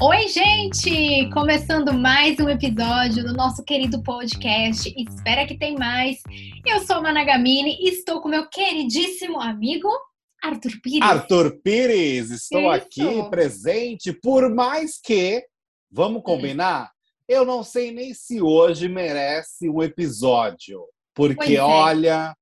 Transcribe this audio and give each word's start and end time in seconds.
Oi, 0.00 0.28
gente! 0.28 1.30
Começando 1.30 1.92
mais 1.92 2.38
um 2.38 2.48
episódio 2.48 3.24
do 3.24 3.32
nosso 3.32 3.64
querido 3.64 4.02
podcast. 4.02 4.94
Espera 4.96 5.46
que 5.46 5.56
tem 5.56 5.76
mais. 5.76 6.22
Eu 6.66 6.80
sou 6.80 6.96
a 6.96 7.02
Managamini 7.02 7.78
e 7.80 7.88
estou 7.88 8.20
com 8.20 8.28
meu 8.28 8.48
queridíssimo 8.48 9.40
amigo 9.40 9.88
Arthur 10.42 10.72
Pires. 10.82 11.02
Arthur 11.02 11.58
Pires, 11.62 12.30
estou 12.30 12.60
Isso. 12.60 12.70
aqui 12.70 13.30
presente, 13.30 14.12
por 14.12 14.54
mais 14.54 15.00
que, 15.00 15.44
vamos 15.90 16.22
combinar, 16.22 16.92
eu 17.28 17.44
não 17.44 17.62
sei 17.62 17.92
nem 17.92 18.14
se 18.14 18.40
hoje 18.40 18.88
merece 18.88 19.68
um 19.68 19.82
episódio. 19.82 20.84
Porque, 21.14 21.56
é. 21.56 21.60
olha, 21.60 22.36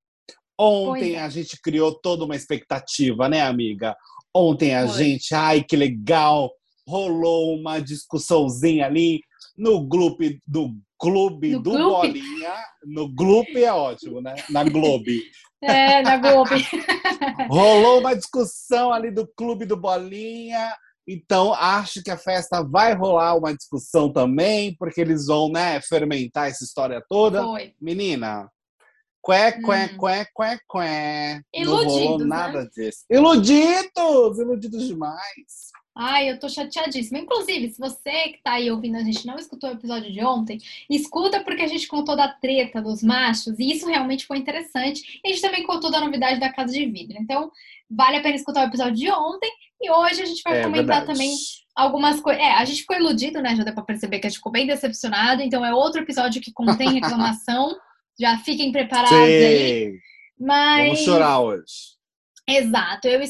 ontem 0.59 1.15
é. 1.15 1.23
a 1.23 1.29
gente 1.29 1.61
criou 1.61 1.95
toda 1.95 2.25
uma 2.25 2.37
expectativa, 2.37 3.29
né, 3.29 3.41
amiga? 3.43 3.97
Ontem 4.37 4.75
a 4.75 4.87
Foi. 4.87 4.99
gente, 4.99 5.35
ai, 5.35 5.65
que 5.65 5.75
legal, 5.75 6.53
rolou 6.87 7.57
uma 7.57 7.81
discussãozinha 7.81 8.85
ali 8.85 9.21
no 9.57 9.81
grupo 9.81 10.23
do 10.47 10.77
clube 10.99 11.53
no 11.53 11.63
do 11.63 11.71
Bolinha. 11.73 12.55
No 12.85 13.09
grupo 13.09 13.57
é 13.57 13.73
ótimo, 13.73 14.21
né? 14.21 14.35
Na 14.51 14.63
Globo. 14.63 15.05
É, 15.63 16.03
na 16.03 16.19
Globo. 16.19 16.51
rolou 17.49 18.01
uma 18.01 18.15
discussão 18.15 18.93
ali 18.93 19.11
do 19.11 19.27
clube 19.27 19.65
do 19.65 19.75
Bolinha. 19.75 20.71
Então, 21.09 21.55
acho 21.55 22.03
que 22.03 22.11
a 22.11 22.17
festa 22.19 22.63
vai 22.63 22.95
rolar 22.95 23.37
uma 23.37 23.57
discussão 23.57 24.13
também, 24.13 24.77
porque 24.77 25.01
eles 25.01 25.27
vão, 25.27 25.49
né, 25.51 25.81
fermentar 25.81 26.49
essa 26.49 26.63
história 26.63 27.03
toda. 27.09 27.43
Foi. 27.43 27.73
Menina, 27.81 28.49
Qué, 29.27 29.53
qué, 29.53 29.59
hum. 29.59 29.99
qué, 29.99 30.27
qué, 30.37 30.59
qué. 30.71 31.43
Iludidos, 31.53 31.95
Não 31.95 32.03
rolou 32.03 32.27
nada 32.27 32.63
né? 32.63 32.69
disso. 32.73 33.05
Iludidos! 33.11 34.39
Iludidos 34.39 34.87
demais. 34.87 35.67
Ai, 35.99 36.31
eu 36.31 36.39
tô 36.39 36.49
chateadíssima. 36.49 37.19
Inclusive, 37.19 37.71
se 37.71 37.79
você 37.79 38.29
que 38.29 38.41
tá 38.45 38.53
aí 38.53 38.71
ouvindo 38.71 38.97
a 38.99 39.03
gente 39.03 39.27
não 39.27 39.37
escutou 39.37 39.71
o 39.71 39.73
episódio 39.73 40.13
de 40.13 40.23
ontem, 40.23 40.59
escuta 40.89 41.43
porque 41.43 41.63
a 41.63 41.67
gente 41.67 41.89
contou 41.89 42.15
da 42.15 42.29
treta 42.29 42.81
dos 42.81 43.03
machos 43.03 43.59
e 43.59 43.73
isso 43.73 43.89
realmente 43.89 44.27
foi 44.27 44.39
interessante. 44.39 45.21
E 45.25 45.29
a 45.29 45.33
gente 45.33 45.43
também 45.43 45.67
contou 45.67 45.91
da 45.91 46.01
novidade 46.01 46.39
da 46.39 46.53
Casa 46.53 46.73
de 46.73 46.85
Vidro. 46.87 47.17
Então, 47.19 47.51
vale 47.91 48.19
a 48.19 48.23
pena 48.23 48.37
escutar 48.37 48.61
o 48.61 48.69
episódio 48.69 48.95
de 48.95 49.11
ontem 49.11 49.51
e 49.81 49.91
hoje 49.91 50.23
a 50.23 50.27
gente 50.27 50.43
vai 50.45 50.61
é, 50.61 50.63
comentar 50.63 50.99
verdade. 50.99 51.07
também 51.07 51.35
algumas 51.75 52.21
coisas. 52.21 52.43
É, 52.43 52.53
a 52.53 52.65
gente 52.65 52.83
ficou 52.83 52.97
iludido, 52.97 53.41
né? 53.41 53.57
Já 53.57 53.65
deu 53.65 53.75
pra 53.75 53.83
perceber 53.83 54.19
que 54.19 54.27
a 54.27 54.31
gente 54.31 54.39
ficou 54.39 54.53
bem 54.53 54.67
decepcionado. 54.67 55.43
Então, 55.43 55.65
é 55.65 55.75
outro 55.75 56.03
episódio 56.03 56.43
que 56.43 56.53
contém 56.53 56.93
reclamação. 56.93 57.75
Já 58.19 58.39
fiquem 58.39 58.73
preparados 58.73 59.11
Sim. 59.11 59.25
aí. 59.25 59.99
Mas... 60.39 60.85
Vamos 60.85 61.01
chorar 61.01 61.41
hoje. 61.41 61.97
Exato, 62.49 63.09
eu 63.09 63.21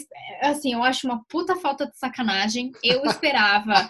assim, 0.42 0.74
eu 0.74 0.82
acho 0.82 1.06
uma 1.06 1.24
puta 1.28 1.56
falta 1.56 1.86
de 1.86 1.98
sacanagem. 1.98 2.70
Eu 2.82 3.02
esperava 3.06 3.88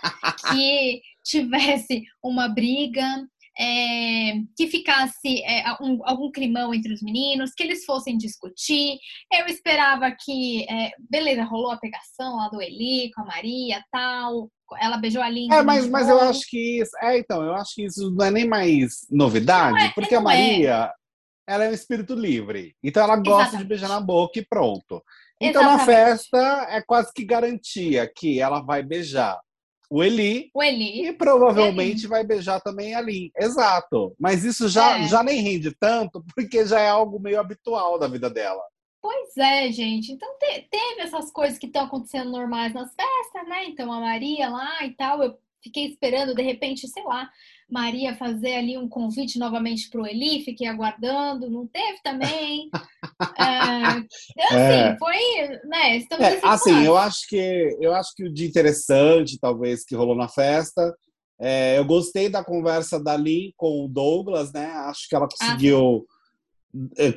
que 0.48 1.02
tivesse 1.24 2.04
uma 2.22 2.48
briga, 2.48 3.26
é, 3.58 4.34
que 4.56 4.68
ficasse 4.68 5.42
é, 5.42 5.64
um, 5.80 5.98
algum 6.04 6.30
climão 6.30 6.72
entre 6.72 6.92
os 6.92 7.02
meninos, 7.02 7.52
que 7.56 7.62
eles 7.64 7.84
fossem 7.84 8.16
discutir. 8.16 8.98
Eu 9.32 9.46
esperava 9.46 10.10
que, 10.12 10.64
é, 10.70 10.92
beleza, 11.10 11.42
rolou 11.42 11.72
a 11.72 11.78
pegação 11.78 12.36
lá 12.36 12.48
do 12.48 12.62
Eli 12.62 13.10
com 13.12 13.22
a 13.22 13.26
Maria 13.26 13.82
tal. 13.90 14.48
Ela 14.80 14.96
beijou 14.96 15.22
a 15.22 15.28
Linda. 15.28 15.56
É, 15.56 15.62
mas, 15.62 15.88
mas 15.88 16.08
eu 16.08 16.20
acho 16.20 16.48
que 16.48 16.80
isso. 16.80 16.90
É, 17.00 17.18
então, 17.18 17.42
eu 17.42 17.54
acho 17.54 17.74
que 17.74 17.84
isso 17.84 18.10
não 18.10 18.24
é 18.24 18.30
nem 18.30 18.48
mais 18.48 19.06
novidade, 19.10 19.84
é, 19.84 19.88
porque 19.90 20.14
a 20.14 20.18
é. 20.18 20.20
Maria. 20.20 20.92
Ela 21.48 21.64
é 21.64 21.70
um 21.70 21.74
espírito 21.74 22.14
livre. 22.14 22.74
Então 22.82 23.04
ela 23.04 23.14
gosta 23.14 23.42
Exatamente. 23.42 23.62
de 23.62 23.68
beijar 23.68 23.88
na 23.88 24.00
boca 24.00 24.36
e 24.40 24.44
pronto. 24.44 25.00
Então 25.40 25.62
Exatamente. 25.62 25.78
na 25.78 25.84
festa 25.84 26.66
é 26.70 26.82
quase 26.82 27.12
que 27.14 27.24
garantia 27.24 28.10
que 28.12 28.40
ela 28.40 28.60
vai 28.60 28.82
beijar 28.82 29.38
o 29.88 30.02
Eli, 30.02 30.50
o 30.52 30.62
Eli 30.62 31.06
e 31.06 31.12
provavelmente 31.12 32.00
Eli. 32.00 32.08
vai 32.08 32.24
beijar 32.24 32.60
também 32.60 32.94
a 32.94 33.00
Lin. 33.00 33.30
Exato. 33.36 34.14
Mas 34.18 34.44
isso 34.44 34.68
já, 34.68 34.98
é. 34.98 35.08
já 35.08 35.22
nem 35.22 35.40
rende 35.40 35.74
tanto, 35.78 36.24
porque 36.34 36.66
já 36.66 36.80
é 36.80 36.88
algo 36.88 37.20
meio 37.20 37.38
habitual 37.38 37.98
da 37.98 38.08
vida 38.08 38.28
dela. 38.28 38.62
Pois 39.06 39.36
é, 39.36 39.70
gente. 39.70 40.10
Então 40.10 40.28
te, 40.36 40.66
teve 40.68 41.02
essas 41.02 41.30
coisas 41.30 41.56
que 41.58 41.66
estão 41.66 41.84
acontecendo 41.84 42.28
normais 42.28 42.74
nas 42.74 42.92
festas, 42.92 43.48
né? 43.48 43.66
Então 43.66 43.92
a 43.92 44.00
Maria 44.00 44.48
lá 44.48 44.84
e 44.84 44.96
tal, 44.96 45.22
eu 45.22 45.38
fiquei 45.62 45.86
esperando, 45.86 46.34
de 46.34 46.42
repente, 46.42 46.88
sei 46.88 47.04
lá, 47.04 47.30
Maria 47.70 48.16
fazer 48.16 48.56
ali 48.56 48.76
um 48.76 48.88
convite 48.88 49.38
novamente 49.38 49.88
para 49.90 50.02
o 50.02 50.06
Eli, 50.08 50.42
fiquei 50.42 50.66
aguardando, 50.66 51.48
não 51.48 51.68
teve 51.68 52.02
também. 52.02 52.68
é, 53.38 54.02
então, 54.30 54.58
assim, 54.58 54.80
é. 54.80 54.96
foi, 54.98 55.48
né? 55.68 55.96
Estamos 55.98 56.26
é, 56.26 56.40
assim, 56.42 56.84
eu 56.84 56.96
acho 56.96 57.28
que 57.28 57.76
eu 57.80 57.94
acho 57.94 58.12
que 58.12 58.24
o 58.24 58.32
dia 58.32 58.48
interessante, 58.48 59.38
talvez, 59.38 59.84
que 59.84 59.94
rolou 59.94 60.16
na 60.16 60.28
festa. 60.28 60.92
É, 61.38 61.78
eu 61.78 61.84
gostei 61.84 62.28
da 62.28 62.42
conversa 62.42 63.00
da 63.00 63.16
Lin 63.16 63.52
com 63.56 63.84
o 63.84 63.88
Douglas, 63.88 64.52
né? 64.52 64.66
Acho 64.66 65.08
que 65.08 65.14
ela 65.14 65.28
conseguiu, 65.28 66.04
ah. 66.10 66.15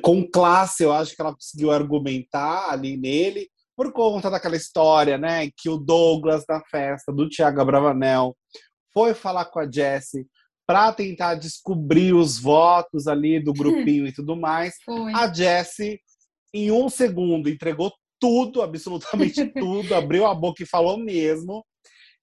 Com 0.02 0.28
classe, 0.28 0.82
eu 0.82 0.92
acho 0.92 1.14
que 1.14 1.20
ela 1.20 1.34
conseguiu 1.34 1.70
argumentar 1.70 2.70
ali 2.70 2.96
nele, 2.96 3.48
por 3.76 3.92
conta 3.92 4.28
daquela 4.30 4.56
história, 4.56 5.16
né? 5.16 5.48
Que 5.56 5.68
o 5.68 5.78
Douglas 5.78 6.44
na 6.48 6.60
festa 6.70 7.12
do 7.12 7.28
Thiago 7.28 7.64
Bravanel 7.64 8.36
foi 8.92 9.14
falar 9.14 9.46
com 9.46 9.58
a 9.58 9.70
Jessie 9.70 10.26
para 10.66 10.92
tentar 10.92 11.34
descobrir 11.34 12.14
os 12.14 12.38
votos 12.38 13.08
ali 13.08 13.42
do 13.42 13.52
grupinho 13.52 14.06
e 14.06 14.12
tudo 14.12 14.36
mais. 14.36 14.74
Foi. 14.84 15.12
A 15.14 15.32
Jessie, 15.32 15.98
em 16.54 16.70
um 16.70 16.88
segundo, 16.88 17.48
entregou 17.48 17.92
tudo, 18.20 18.62
absolutamente 18.62 19.46
tudo, 19.58 19.94
abriu 19.94 20.26
a 20.26 20.34
boca 20.34 20.62
e 20.62 20.66
falou 20.66 20.96
mesmo. 20.96 21.64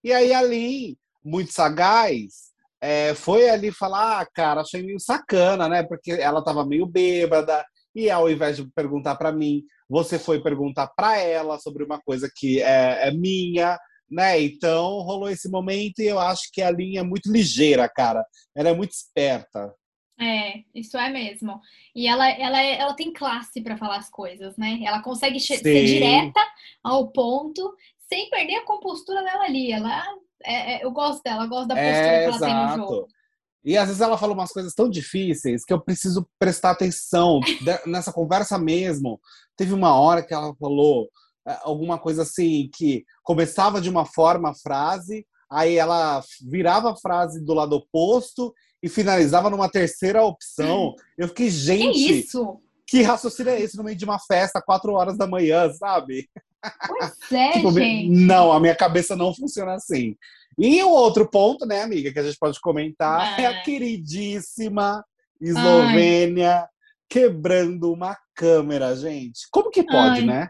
E 0.04 0.14
aí 0.14 0.34
ali, 0.34 0.98
muito 1.26 1.52
sagaz, 1.52 2.47
é, 2.82 3.14
foi 3.14 3.50
ali 3.50 3.72
falar, 3.72 4.22
ah, 4.22 4.26
cara, 4.26 4.62
achei 4.62 4.84
meio 4.84 5.00
sacana, 5.00 5.68
né? 5.68 5.84
Porque 5.84 6.12
ela 6.12 6.44
tava 6.44 6.66
meio 6.66 6.86
bêbada, 6.86 7.66
e 7.96 8.10
ao 8.10 8.30
invés 8.30 8.58
de 8.58 8.70
perguntar 8.74 9.16
para 9.16 9.32
mim, 9.32 9.64
você 9.90 10.20
foi 10.20 10.42
perguntar 10.42 10.88
para 10.88 11.18
ela 11.18 11.58
sobre 11.60 11.84
uma 11.84 12.00
coisa 12.00 12.30
que 12.36 12.62
é, 12.62 13.08
é 13.08 13.12
minha 13.12 13.78
né? 14.10 14.42
Então 14.42 15.02
rolou 15.02 15.30
esse 15.30 15.50
momento 15.50 16.00
e 16.00 16.08
eu 16.08 16.20
acho 16.20 16.50
que 16.52 16.62
a 16.62 16.72
linha 16.72 17.02
é 17.02 17.04
muito 17.04 17.32
ligeira, 17.32 17.88
cara. 17.90 18.26
Ela 18.56 18.70
é 18.70 18.74
muito 18.74 18.92
esperta. 18.92 19.74
É, 20.20 20.64
isso 20.74 20.98
é 20.98 21.10
mesmo. 21.10 21.60
E 21.94 22.08
ela, 22.08 22.28
ela, 22.30 22.62
é, 22.62 22.80
ela 22.80 22.94
tem 22.96 23.14
classe 23.14 23.62
para 23.62 23.78
falar 23.78 23.98
as 23.98 24.10
coisas, 24.10 24.58
né? 24.58 24.80
Ela 24.84 25.02
consegue 25.04 25.40
ser 25.40 25.62
direta 25.62 26.40
ao 26.84 27.12
ponto 27.12 27.76
sem 28.10 28.30
perder 28.30 28.56
a 28.56 28.66
compostura 28.66 29.22
dela 29.24 29.44
ali. 29.44 29.72
Ela, 29.72 30.04
é, 30.44 30.76
é, 30.76 30.86
eu 30.86 30.92
gosto 30.92 31.22
dela, 31.24 31.46
eu 31.46 31.50
gosto 31.50 31.68
da 31.68 31.76
postura 31.76 31.96
é, 31.96 32.20
que 32.20 32.26
ela 32.26 32.36
exato. 32.36 32.46
tem 32.46 32.56
no 32.56 32.76
jogo. 32.76 33.08
E 33.64 33.78
às 33.78 33.88
vezes 33.88 34.02
ela 34.02 34.18
fala 34.18 34.34
umas 34.34 34.52
coisas 34.52 34.74
tão 34.74 34.90
difíceis 34.90 35.66
que 35.66 35.74
eu 35.74 35.82
preciso 35.82 36.28
prestar 36.40 36.72
atenção. 36.72 37.42
Nessa 37.86 38.14
conversa 38.14 38.58
mesmo, 38.58 39.20
teve 39.58 39.74
uma 39.74 39.94
hora 40.00 40.24
que 40.24 40.34
ela 40.34 40.56
falou 40.56 41.10
é, 41.48 41.58
alguma 41.64 41.98
coisa 41.98 42.22
assim 42.22 42.70
que 42.74 43.04
começava 43.24 43.82
de 43.82 43.90
uma 43.90 44.06
forma 44.06 44.52
a 44.52 44.56
frase, 44.56 45.26
aí 45.52 45.76
ela 45.76 46.24
virava 46.50 46.92
a 46.92 46.96
frase 46.96 47.44
do 47.44 47.54
lado 47.54 47.76
oposto 47.76 48.54
e 48.82 48.88
finalizava 48.88 49.50
numa 49.50 49.70
terceira 49.70 50.24
opção. 50.24 50.94
Eu 51.18 51.28
fiquei, 51.28 51.50
gente, 51.50 51.94
que 51.94 52.12
isso? 52.12 52.62
Que 52.86 53.02
raciocínio 53.02 53.52
é 53.52 53.62
esse 53.62 53.76
no 53.76 53.84
meio 53.84 53.98
de 53.98 54.06
uma 54.06 54.20
festa, 54.20 54.62
quatro 54.62 54.94
horas 54.94 55.18
da 55.18 55.28
manhã, 55.28 55.70
sabe? 55.74 56.30
Pois 56.88 57.32
é, 57.32 57.52
tipo, 57.54 57.72
gente. 57.72 58.10
Não, 58.10 58.52
a 58.52 58.60
minha 58.60 58.76
cabeça 58.76 59.16
não 59.16 59.34
funciona 59.34 59.74
assim. 59.76 60.16
E 60.58 60.82
o 60.84 60.90
outro 60.90 61.30
ponto, 61.30 61.66
né, 61.66 61.84
amiga, 61.84 62.12
que 62.12 62.20
a 62.20 62.24
gente 62.24 62.38
pode 62.40 62.60
comentar 62.60 63.40
é, 63.40 63.44
é 63.44 63.46
a 63.46 63.62
queridíssima 63.62 65.06
Eslovênia 65.40 66.62
Ai. 66.62 66.68
quebrando 67.08 67.94
uma 67.94 68.18
câmera, 68.34 68.96
gente. 68.96 69.42
Como 69.52 69.70
que 69.70 69.84
pode, 69.84 70.22
Ai. 70.22 70.26
né? 70.26 70.50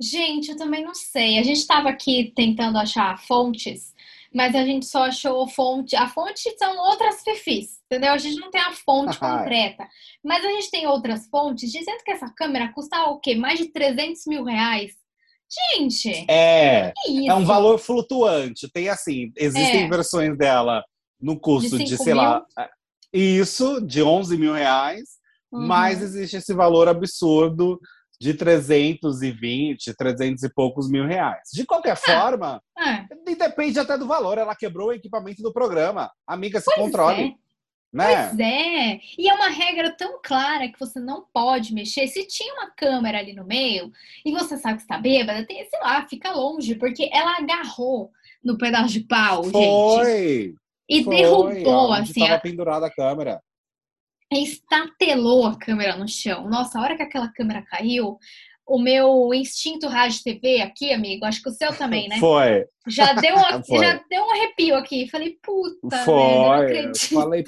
Gente, 0.00 0.50
eu 0.50 0.56
também 0.56 0.84
não 0.84 0.94
sei. 0.94 1.38
A 1.38 1.42
gente 1.42 1.58
estava 1.58 1.88
aqui 1.88 2.32
tentando 2.34 2.78
achar 2.78 3.18
fontes, 3.26 3.94
mas 4.34 4.54
a 4.54 4.64
gente 4.64 4.86
só 4.86 5.04
achou 5.04 5.46
fonte. 5.48 5.96
A 5.96 6.08
fonte 6.08 6.54
são 6.58 6.76
outras 6.90 7.22
perfis, 7.22 7.80
entendeu? 7.86 8.12
A 8.12 8.18
gente 8.18 8.38
não 8.38 8.50
tem 8.50 8.60
a 8.60 8.72
fonte 8.72 9.16
concreta. 9.20 9.86
Mas 10.22 10.44
a 10.44 10.50
gente 10.50 10.70
tem 10.70 10.86
outras 10.86 11.26
fontes 11.28 11.70
dizendo 11.70 12.02
que 12.04 12.10
essa 12.10 12.30
câmera 12.30 12.72
custa 12.72 13.04
o 13.04 13.18
quê? 13.18 13.34
Mais 13.34 13.58
de 13.58 13.68
300 13.68 14.26
mil 14.26 14.44
reais. 14.44 14.92
Gente! 15.48 16.26
É, 16.28 16.92
é 17.26 17.34
um 17.34 17.44
valor 17.44 17.78
flutuante. 17.78 18.68
Tem 18.72 18.88
assim, 18.88 19.32
existem 19.36 19.84
é. 19.84 19.88
versões 19.88 20.36
dela 20.36 20.84
no 21.20 21.38
custo 21.38 21.78
de, 21.78 21.84
de 21.84 21.96
sei 21.96 22.12
mil? 22.12 22.22
lá, 22.22 22.44
é, 22.58 22.68
isso, 23.12 23.80
de 23.80 24.02
11 24.02 24.36
mil 24.36 24.52
reais, 24.52 25.04
uhum. 25.52 25.66
mas 25.66 26.02
existe 26.02 26.36
esse 26.36 26.52
valor 26.52 26.88
absurdo 26.88 27.80
de 28.20 28.34
320, 28.34 29.94
300 29.94 30.42
e 30.42 30.48
poucos 30.52 30.90
mil 30.90 31.06
reais. 31.06 31.48
De 31.52 31.64
qualquer 31.64 31.92
é, 31.92 31.96
forma, 31.96 32.62
é. 32.78 33.06
depende 33.36 33.78
até 33.78 33.96
do 33.96 34.06
valor. 34.06 34.38
Ela 34.38 34.56
quebrou 34.56 34.88
o 34.88 34.92
equipamento 34.92 35.42
do 35.42 35.52
programa. 35.52 36.10
Amiga, 36.26 36.58
se 36.58 36.66
pois 36.66 36.78
controle. 36.78 37.34
Né? 37.92 38.28
Pois 38.28 38.38
é. 38.40 39.00
E 39.16 39.28
é 39.28 39.34
uma 39.34 39.48
regra 39.48 39.90
tão 39.96 40.20
clara 40.22 40.68
que 40.68 40.78
você 40.78 41.00
não 41.00 41.24
pode 41.32 41.72
mexer. 41.72 42.06
Se 42.08 42.26
tinha 42.26 42.52
uma 42.54 42.70
câmera 42.70 43.18
ali 43.18 43.32
no 43.32 43.44
meio 43.46 43.90
e 44.24 44.30
você 44.32 44.58
sabe 44.58 44.76
que 44.76 44.82
está 44.82 44.98
bêbada, 44.98 45.46
tem, 45.46 45.64
sei 45.68 45.80
lá, 45.80 46.06
fica 46.06 46.30
longe, 46.32 46.74
porque 46.74 47.08
ela 47.12 47.38
agarrou 47.38 48.10
no 48.44 48.58
pedaço 48.58 48.88
de 48.92 49.00
pau, 49.00 49.44
Foi. 49.44 49.62
gente. 50.44 50.54
E 50.88 51.02
Foi, 51.04 51.16
derrubou, 51.16 51.90
onde 51.92 52.10
assim, 52.10 52.20
tava 52.20 52.34
a- 52.34 52.40
pendurada 52.40 52.86
a 52.86 52.90
câmera. 52.94 53.40
estatelou 54.30 55.46
a 55.46 55.56
câmera 55.58 55.96
no 55.96 56.08
chão. 56.08 56.48
Nossa, 56.48 56.78
a 56.78 56.82
hora 56.82 56.96
que 56.96 57.02
aquela 57.02 57.28
câmera 57.32 57.62
caiu, 57.62 58.18
o 58.66 58.78
meu 58.78 59.32
instinto 59.32 59.86
rádio 59.88 60.22
TV 60.24 60.60
aqui, 60.60 60.92
amigo, 60.92 61.24
acho 61.24 61.40
que 61.42 61.48
o 61.48 61.52
seu 61.52 61.74
também, 61.76 62.08
né? 62.08 62.18
Foi. 62.18 62.66
Já 62.88 63.12
deu, 63.14 63.34
Foi. 63.66 63.78
já 63.78 64.00
deu 64.10 64.22
um 64.24 64.30
arrepio 64.30 64.76
aqui. 64.76 65.08
Falei, 65.08 65.38
puta, 65.42 65.96
Foi. 66.04 66.14
velho, 66.14 66.34
não 66.36 66.52
acredito. 66.52 67.14
Falei, 67.14 67.44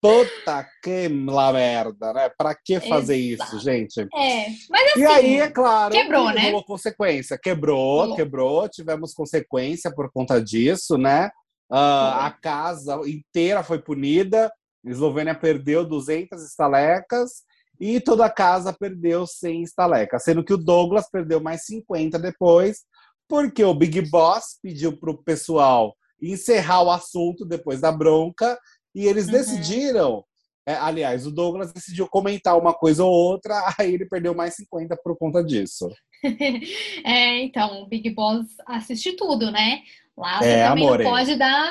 Puta 0.00 0.68
que 0.82 1.08
la 1.08 1.52
merda, 1.52 2.12
né? 2.12 2.30
Pra 2.36 2.54
que 2.54 2.78
fazer 2.80 3.16
Exato. 3.16 3.56
isso, 3.56 3.64
gente? 3.64 4.00
É, 4.14 4.46
mas 4.70 4.90
assim, 4.90 5.00
E 5.00 5.04
aí, 5.06 5.36
é 5.40 5.50
claro, 5.50 5.92
quebrou, 5.92 6.28
que 6.28 6.34
né? 6.34 6.42
rolou 6.42 6.64
consequência. 6.64 7.38
Quebrou, 7.38 8.00
Rolou. 8.00 8.16
quebrou, 8.16 8.68
tivemos 8.68 9.12
consequência 9.14 9.90
por 9.92 10.10
conta 10.12 10.40
disso, 10.40 10.96
né? 10.96 11.30
Foi. 11.68 11.78
a 11.78 12.30
casa 12.40 13.00
inteira 13.08 13.62
foi 13.64 13.82
punida, 13.82 14.46
a 14.86 14.90
Eslovênia 14.90 15.34
perdeu 15.34 15.84
200 15.84 16.40
estalecas 16.44 17.42
e 17.80 18.00
toda 18.00 18.24
a 18.24 18.30
casa 18.30 18.72
perdeu 18.72 19.26
100 19.26 19.62
estalecas, 19.64 20.22
sendo 20.22 20.44
que 20.44 20.54
o 20.54 20.56
Douglas 20.58 21.10
perdeu 21.10 21.40
mais 21.40 21.64
50 21.64 22.20
depois, 22.20 22.82
porque 23.28 23.64
o 23.64 23.74
Big 23.74 24.00
Boss 24.02 24.58
pediu 24.62 24.96
pro 24.96 25.20
pessoal 25.24 25.96
encerrar 26.22 26.82
o 26.82 26.90
assunto 26.90 27.44
depois 27.44 27.80
da 27.80 27.90
bronca 27.90 28.56
e 28.96 29.06
eles 29.06 29.26
Uhum. 29.26 29.32
decidiram 29.32 30.24
é, 30.68 30.74
aliás, 30.74 31.24
o 31.24 31.30
Douglas 31.30 31.72
decidiu 31.72 32.08
comentar 32.08 32.58
uma 32.58 32.74
coisa 32.74 33.04
ou 33.04 33.12
outra, 33.12 33.54
aí 33.78 33.94
ele 33.94 34.04
perdeu 34.04 34.34
mais 34.34 34.56
50 34.56 34.96
por 34.96 35.16
conta 35.16 35.44
disso. 35.44 35.88
é, 37.04 37.40
então, 37.42 37.82
o 37.82 37.86
Big 37.86 38.10
Boss 38.10 38.48
assiste 38.66 39.12
tudo, 39.12 39.52
né? 39.52 39.82
Lá 40.18 40.38
você 40.40 40.48
É, 40.48 40.68
também 40.68 40.84
amore. 40.84 41.04
não 41.04 41.10
pode 41.12 41.36
dar 41.36 41.70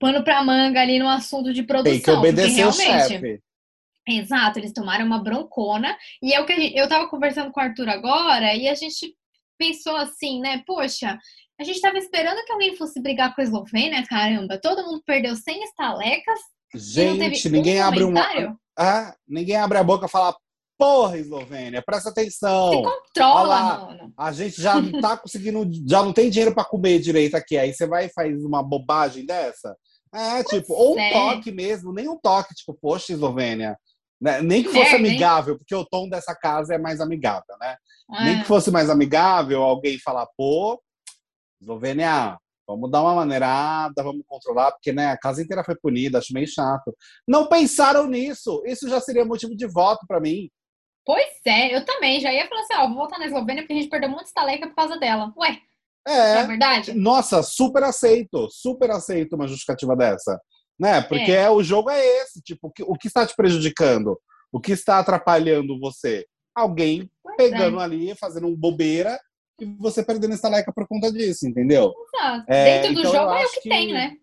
pano 0.00 0.24
pra 0.24 0.42
manga 0.42 0.80
ali 0.80 0.98
no 0.98 1.08
assunto 1.08 1.52
de 1.52 1.62
produção. 1.62 1.92
Tem 1.94 2.02
que 2.02 2.10
obedecer 2.10 2.66
o 2.66 2.70
realmente, 2.70 3.08
chefe. 3.08 3.40
Exato, 4.08 4.58
eles 4.58 4.72
tomaram 4.72 5.06
uma 5.06 5.22
broncona. 5.22 5.96
E 6.20 6.34
é 6.34 6.40
o 6.40 6.46
que 6.46 6.52
a 6.52 6.58
gente, 6.58 6.76
eu 6.76 6.88
tava 6.88 7.08
conversando 7.08 7.52
com 7.52 7.60
o 7.60 7.62
Arthur 7.62 7.88
agora 7.88 8.54
e 8.56 8.68
a 8.68 8.74
gente 8.74 9.14
pensou 9.56 9.96
assim, 9.96 10.40
né? 10.40 10.62
Poxa, 10.66 11.16
a 11.60 11.64
gente 11.64 11.80
tava 11.80 11.98
esperando 11.98 12.44
que 12.44 12.52
alguém 12.52 12.76
fosse 12.76 13.00
brigar 13.00 13.34
com 13.34 13.40
a 13.40 13.44
Eslovênia, 13.44 14.04
caramba. 14.06 14.58
Todo 14.60 14.84
mundo 14.84 15.02
perdeu 15.06 15.34
100 15.36 15.64
estalecas 15.64 16.38
Gente, 16.74 17.48
ninguém 17.48 17.80
um 17.80 17.84
abre 17.84 18.00
comentário. 18.00 18.58
ah, 18.78 19.14
ninguém 19.26 19.56
abre 19.56 19.78
a 19.78 19.84
boca 19.84 20.06
e 20.06 20.10
fala: 20.10 20.36
"Porra, 20.78 21.16
Eslovênia, 21.16 21.82
presta 21.82 22.10
atenção". 22.10 22.70
Se 22.72 22.82
controla, 22.82 23.46
lá. 23.48 23.78
mano. 23.86 24.12
A 24.16 24.32
gente 24.32 24.60
já 24.60 24.80
não 24.80 25.00
tá 25.00 25.16
conseguindo, 25.18 25.66
já 25.88 26.02
não 26.02 26.12
tem 26.12 26.28
dinheiro 26.28 26.54
para 26.54 26.64
comer 26.64 26.98
direito 26.98 27.34
aqui. 27.36 27.56
Aí 27.56 27.72
você 27.72 27.86
vai 27.86 28.06
e 28.06 28.12
faz 28.12 28.44
uma 28.44 28.62
bobagem 28.62 29.24
dessa? 29.24 29.76
É, 30.14 30.42
tipo, 30.44 30.72
ou 30.72 30.96
um 30.96 31.00
é. 31.00 31.12
toque 31.12 31.50
mesmo, 31.52 31.92
nem 31.92 32.08
um 32.08 32.18
toque, 32.18 32.54
tipo, 32.54 32.74
poxa, 32.80 33.12
Eslovênia. 33.12 33.76
Né? 34.20 34.40
Nem 34.40 34.62
que 34.62 34.70
fosse 34.70 34.94
É, 34.94 34.98
nem- 34.98 35.10
amigável, 35.12 35.58
porque 35.58 35.74
o 35.74 35.84
tom 35.84 36.08
dessa 36.08 36.34
casa 36.34 36.74
é 36.74 36.78
mais 36.78 37.00
amigável, 37.00 37.54
né? 37.60 37.76
Nem 38.24 38.38
que 38.38 38.44
fosse 38.46 38.70
mais 38.70 38.88
amigável, 38.88 39.62
alguém 39.62 39.98
falar, 39.98 40.26
pô, 40.36 40.80
Eslovênia, 41.60 42.38
vamos 42.66 42.90
dar 42.90 43.02
uma 43.02 43.14
maneirada, 43.14 44.02
vamos 44.02 44.24
controlar, 44.26 44.72
porque 44.72 44.92
né, 44.92 45.08
a 45.08 45.18
casa 45.18 45.42
inteira 45.42 45.64
foi 45.64 45.76
punida, 45.76 46.18
acho 46.18 46.32
meio 46.32 46.48
chato. 46.48 46.94
Não 47.26 47.48
pensaram 47.48 48.06
nisso. 48.06 48.62
Isso 48.66 48.88
já 48.88 49.00
seria 49.00 49.24
motivo 49.24 49.56
de 49.56 49.66
voto 49.66 50.06
para 50.06 50.20
mim. 50.20 50.50
Pois 51.04 51.40
é, 51.46 51.74
eu 51.74 51.84
também 51.84 52.20
já 52.20 52.32
ia 52.32 52.48
falar 52.48 52.62
assim, 52.62 52.74
ó, 52.74 52.86
vou 52.88 52.96
voltar 52.96 53.18
na 53.18 53.26
Eslovênia 53.26 53.62
porque 53.62 53.74
a 53.74 53.76
gente 53.76 53.88
perdeu 53.88 54.08
um 54.08 54.12
monte 54.12 54.22
de 54.22 54.28
estaleca 54.28 54.66
por 54.66 54.74
causa 54.74 54.98
dela. 54.98 55.32
Ué, 55.38 55.60
não 56.06 56.14
é 56.14 56.40
É, 56.40 56.44
verdade? 56.44 56.94
nossa, 56.94 57.42
super 57.44 57.84
aceito, 57.84 58.48
super 58.50 58.90
aceito 58.90 59.36
uma 59.36 59.46
justificativa 59.46 59.94
dessa. 59.94 60.40
Né? 60.78 61.00
Porque 61.00 61.32
o 61.48 61.62
jogo 61.62 61.90
é 61.90 62.04
esse, 62.22 62.42
tipo, 62.42 62.72
o 62.82 62.98
que, 62.98 63.06
está 63.06 63.24
te 63.24 63.34
prejudicando? 63.34 64.20
O 64.52 64.60
que 64.60 64.72
está 64.72 64.98
atrapalhando 64.98 65.78
você? 65.80 66.26
Alguém 66.54 67.10
Pois 67.22 67.36
pegando 67.36 67.80
ali, 67.80 68.14
fazendo 68.16 68.46
um 68.46 68.54
bobeira 68.54 69.18
e 69.60 69.64
você 69.78 70.04
perdendo 70.04 70.34
estaleca 70.34 70.72
por 70.72 70.86
conta 70.86 71.10
disso, 71.12 71.46
entendeu? 71.46 71.92
é, 72.14 72.18
exato. 72.26 72.44
É, 72.48 72.80
Dentro 72.82 72.94
do 72.94 73.00
então 73.00 73.12
jogo 73.12 73.32
é 73.34 73.44
o 73.44 73.50
que, 73.50 73.60
que- 73.60 73.68
tem, 73.68 73.92
né? 73.92 74.16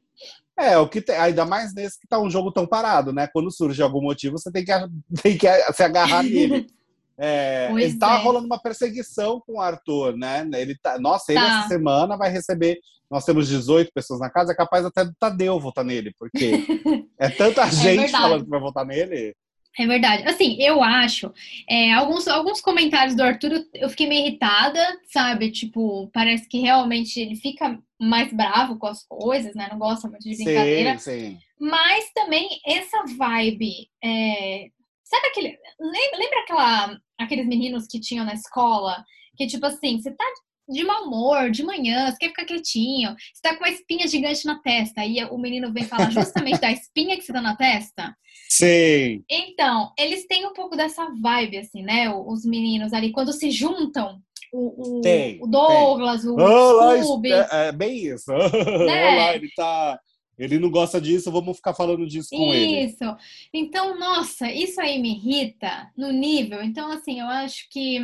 É, 0.56 0.78
o 0.78 0.88
que 0.88 1.02
tem, 1.02 1.16
ainda 1.16 1.46
mais 1.46 1.74
nesse 1.74 2.00
que 2.00 2.08
tá 2.08 2.20
um 2.20 2.30
jogo 2.30 2.52
tão 2.52 2.68
parado, 2.68 3.12
né? 3.12 3.28
Quando 3.34 3.50
surge 3.52 3.82
algum 3.82 4.02
motivo, 4.02 4.38
você 4.38 4.52
tem 4.52 4.64
que, 4.64 4.72
tem 5.24 5.38
que 5.38 5.48
se 5.74 5.84
agarrar 5.84 6.24
nele. 6.24 6.68
É, 7.16 7.68
Pois 7.70 7.96
tá 8.00 8.16
é. 8.16 8.24
rolando 8.24 8.48
uma 8.48 8.60
perseguição 8.60 9.40
com 9.46 9.54
o 9.58 9.62
Arthur, 9.62 10.18
né? 10.18 10.50
Ele 10.56 10.76
tá, 10.76 10.98
nossa, 10.98 11.32
ele 11.32 11.40
Tá. 11.40 11.60
essa 11.60 11.68
semana 11.68 12.18
vai 12.18 12.32
receber. 12.32 12.80
Nós 13.10 13.24
temos 13.24 13.48
18 13.48 13.92
pessoas 13.94 14.20
na 14.20 14.32
casa, 14.32 14.52
é 14.52 14.56
capaz 14.56 14.84
até 14.84 15.06
do 15.06 15.14
Tadeu 15.20 15.60
votar 15.60 15.86
nele, 15.86 16.12
porque 16.18 16.66
é 17.20 17.30
tanta 17.30 17.68
gente 17.70 18.00
verdade. 18.00 18.12
falando 18.12 18.44
que 18.46 18.50
vai 18.50 18.60
votar 18.60 18.84
nele. 18.84 19.36
É 19.78 19.88
verdade. 19.88 20.24
Assim, 20.28 20.56
eu 20.62 20.84
acho. 20.84 21.34
é, 21.68 21.92
alguns, 21.94 22.28
alguns 22.28 22.62
comentários 22.62 23.16
do 23.16 23.24
Arthur 23.24 23.66
eu- 23.74 23.90
fiquei 23.90 24.08
meio 24.08 24.28
irritada, 24.28 24.80
sabe? 25.12 25.52
Tipo, 25.52 26.10
parece 26.14 26.48
que 26.48 26.60
realmente 26.60 27.20
ele 27.20 27.36
fica 27.36 27.80
mais 28.00 28.32
bravo 28.32 28.78
com 28.78 28.86
as 28.88 29.04
coisas, 29.08 29.56
né? 29.56 29.68
Não 29.72 29.80
gosta 29.80 30.08
muito 30.08 30.24
de 30.24 30.36
brincadeira. 30.36 30.98
Sim, 31.00 31.20
sim. 31.32 31.40
Mas 31.60 32.12
também 32.14 32.48
essa 32.66 33.04
vibe. 33.18 33.90
é, 34.04 34.68
Sabe 35.04 35.28
aquele. 35.28 35.58
Lembra, 35.80 36.18
lembra 36.18 36.40
aquela, 36.42 36.98
aqueles 37.20 37.46
meninos 37.48 37.86
que 37.88 38.00
tinham 38.00 38.26
na 38.26 38.34
escola? 38.34 39.04
Que, 39.38 39.46
tipo 39.48 39.66
assim, 39.66 40.00
você 40.02 40.12
tá 40.12 40.26
de 40.68 40.84
mau 40.84 41.04
humor, 41.04 41.52
de 41.52 41.64
manhã, 41.64 42.10
você 42.12 42.18
quer 42.18 42.30
ficar 42.30 42.46
quietinho, 42.46 43.16
você 43.34 43.42
tá 43.42 43.56
com 43.56 43.64
uma 43.64 43.70
espinha 43.70 44.08
gigante 44.08 44.46
na 44.46 44.60
testa. 44.60 45.02
Aí 45.02 45.24
o 45.26 45.38
menino 45.38 45.74
vem 45.74 45.84
falar 45.84 46.10
justamente 46.12 46.60
da 46.60 46.72
espinha 46.72 47.18
que 47.18 47.24
você 47.24 47.34
tá 47.34 47.42
na 47.42 47.56
testa. 47.56 48.16
Sim. 48.50 49.24
Então, 49.30 49.92
eles 49.98 50.28
têm 50.28 50.46
um 50.46 50.54
pouco 50.54 50.76
dessa 50.76 51.10
vibe, 51.22 51.58
assim, 51.58 51.82
né? 51.82 52.14
Os 52.14 52.46
meninos 52.46 52.94
ali, 52.94 53.12
quando 53.12 53.34
se 53.34 53.50
juntam, 53.50 54.22
o, 54.54 55.00
o, 55.00 55.02
Tem, 55.02 55.40
o 55.42 55.48
Douglas, 55.48 56.24
o 56.26 56.36
Olá, 56.36 56.96
é, 56.96 57.70
é 57.70 57.72
bem 57.72 58.06
isso. 58.06 58.30
Olá, 58.32 59.36
ele 59.36 59.50
tá. 59.56 60.00
Ele 60.38 60.58
não 60.58 60.70
gosta 60.70 61.00
disso, 61.00 61.32
vamos 61.32 61.58
ficar 61.58 61.74
falando 61.74 62.08
disso 62.08 62.30
com 62.32 62.54
ele. 62.54 62.86
Isso. 62.86 63.18
Então, 63.54 63.98
nossa, 64.00 64.52
isso 64.52 64.82
aí 64.82 65.00
me 65.00 65.16
irrita 65.16 65.92
no 65.96 66.12
nível. 66.12 66.64
Então, 66.64 66.92
assim, 66.92 67.20
eu 67.20 67.28
acho 67.28 67.68
que 67.70 68.00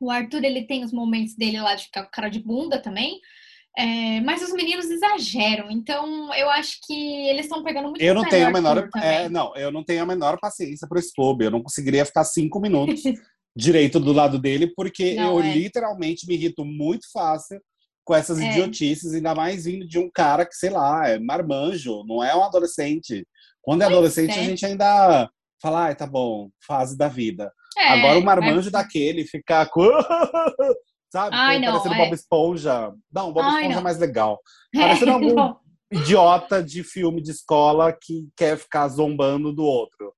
o 0.00 0.10
Arthur 0.10 0.42
ele 0.44 0.62
tem 0.66 0.82
os 0.84 0.92
momentos 0.92 1.34
dele 1.36 1.60
lá 1.60 1.74
de 1.74 1.84
ficar 1.84 2.04
com 2.04 2.10
cara 2.10 2.28
de 2.28 2.40
bunda 2.40 2.80
também. 2.80 3.20
é, 3.78 4.20
mas 4.22 4.42
os 4.42 4.52
meninos 4.52 4.90
exageram. 4.90 5.70
Então, 5.70 6.34
eu 6.34 6.50
acho 6.50 6.78
que 6.86 7.28
eles 7.28 7.46
estão 7.46 7.62
pegando 7.62 7.88
muito 7.90 8.02
Eu 8.02 8.14
não 8.14 8.24
tenho 8.28 8.48
a 8.48 8.50
menor. 8.50 8.88
É, 8.96 9.28
não, 9.28 9.54
eu 9.56 9.70
não 9.70 9.84
tenho 9.84 10.02
a 10.02 10.06
menor 10.06 10.38
paciência 10.40 10.88
para 10.88 10.98
esse 10.98 11.12
clube. 11.14 11.44
Eu 11.44 11.50
não 11.52 11.62
conseguiria 11.62 12.04
ficar 12.04 12.24
cinco 12.24 12.58
minutos 12.60 13.02
direito 13.54 14.00
do 14.00 14.12
lado 14.12 14.38
dele, 14.38 14.72
porque 14.74 15.14
Não, 15.14 15.38
eu 15.38 15.44
é. 15.44 15.52
literalmente 15.54 16.26
me 16.26 16.34
irrito 16.34 16.64
muito 16.64 17.06
fácil 17.12 17.60
com 18.04 18.14
essas 18.14 18.40
É. 18.40 18.50
idiotices, 18.50 19.12
ainda 19.14 19.34
mais 19.34 19.64
vindo 19.66 19.86
de 19.86 19.98
um 19.98 20.10
cara 20.12 20.44
que, 20.46 20.54
sei 20.54 20.70
lá, 20.70 21.08
é 21.08 21.18
marmanjo, 21.18 22.02
não 22.06 22.24
é 22.24 22.34
um 22.34 22.42
adolescente. 22.42 23.24
Quando 23.62 23.82
é 23.82 23.84
Pois 23.84 23.96
adolescente, 23.96 24.36
é. 24.36 24.40
a 24.40 24.44
gente 24.44 24.66
ainda 24.66 25.30
fala, 25.62 25.84
ai, 25.84 25.94
tá 25.94 26.06
bom, 26.06 26.48
fase 26.66 26.96
da 26.98 27.06
vida. 27.06 27.52
É, 27.80 27.88
Agora 27.88 28.18
o 28.18 28.22
marmanjo 28.24 28.70
daquele 28.70 29.24
ficar 29.24 29.68
com. 29.70 29.82
Sabe? 31.12 31.34
Ai, 31.34 31.58
não, 31.58 31.72
parecendo 31.72 31.94
é. 31.94 31.98
Bob 31.98 32.14
Esponja. 32.14 32.92
Não, 33.12 33.32
Bob 33.32 33.42
Ai, 33.44 33.50
Esponja 33.62 33.72
é 33.72 33.76
não. 33.76 33.82
mais 33.82 33.98
legal. 33.98 34.38
É, 34.74 34.78
Parecendo 34.80 35.10
algum 35.12 35.34
não. 35.34 35.56
idiota 35.90 36.62
de 36.62 36.84
filme 36.84 37.20
de 37.20 37.32
escola 37.32 37.92
que 37.92 38.28
quer 38.36 38.56
ficar 38.56 38.86
zombando 38.88 39.52
do 39.52 39.64
outro. 39.64 40.12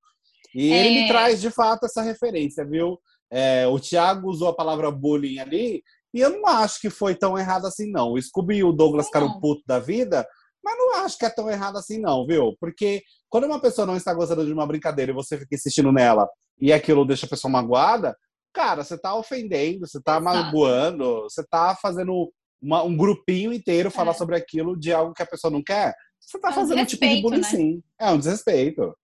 E 0.54 0.70
ele 0.70 0.90
me 0.90 1.04
É. 1.04 1.08
traz, 1.08 1.40
de 1.40 1.50
fato, 1.50 1.86
essa 1.86 2.02
referência, 2.02 2.62
viu? 2.66 2.98
É, 3.30 3.66
o 3.66 3.80
Thiago 3.80 4.28
usou 4.28 4.48
a 4.48 4.54
palavra 4.54 4.90
bullying 4.90 5.38
ali, 5.38 5.82
e 6.12 6.20
eu 6.20 6.28
não 6.28 6.46
acho 6.46 6.78
que 6.78 6.90
foi 6.90 7.14
tão 7.14 7.38
errado 7.38 7.66
assim, 7.66 7.90
não. 7.90 8.12
O 8.12 8.20
Scooby 8.20 8.56
e 8.56 8.64
o 8.64 8.72
Douglas 8.72 9.06
ficaram 9.06 9.40
puto 9.40 9.62
da 9.66 9.78
vida, 9.78 10.26
mas 10.64 10.76
não 10.78 10.94
acho 11.04 11.18
que 11.18 11.24
é 11.24 11.30
tão 11.30 11.50
errado 11.50 11.76
assim, 11.78 11.98
não, 12.00 12.26
viu? 12.26 12.56
Porque 12.60 13.02
quando 13.28 13.44
uma 13.44 13.60
pessoa 13.60 13.86
não 13.86 13.96
está 13.96 14.12
gostando 14.14 14.44
de 14.44 14.52
uma 14.52 14.66
brincadeira 14.66 15.10
e 15.12 15.14
você 15.14 15.38
fica 15.38 15.54
insistindo 15.54 15.90
nela 15.92 16.28
e 16.60 16.72
aquilo 16.72 17.04
deixa 17.04 17.26
a 17.26 17.28
pessoa 17.28 17.50
magoada, 17.50 18.16
cara, 18.52 18.84
você 18.84 18.98
tá 18.98 19.14
ofendendo, 19.14 19.86
você 19.86 20.00
tá 20.02 20.18
Exato. 20.18 20.24
magoando, 20.24 21.22
você 21.22 21.44
tá 21.46 21.76
fazendo 21.80 22.32
uma- 22.60 22.82
um 22.82 22.96
grupinho 22.96 23.52
inteiro 23.52 23.90
falar 23.90 24.12
É. 24.12 24.14
sobre 24.14 24.36
aquilo 24.36 24.78
de 24.78 24.92
algo 24.92 25.14
que 25.14 25.22
a 25.22 25.26
pessoa 25.26 25.50
não 25.50 25.62
quer. 25.62 25.94
Você 26.20 26.38
tá 26.38 26.48
É 26.48 26.50
um 26.50 26.54
fazendo 26.54 26.80
um 26.80 26.84
tipo 26.84 27.00
de 27.02 27.08
desrespeito, 27.08 27.22
bullying, 27.22 27.40
né? 27.42 27.48
sim. 27.48 27.82
É 27.98 28.10
um 28.10 28.18
desrespeito. 28.18 28.94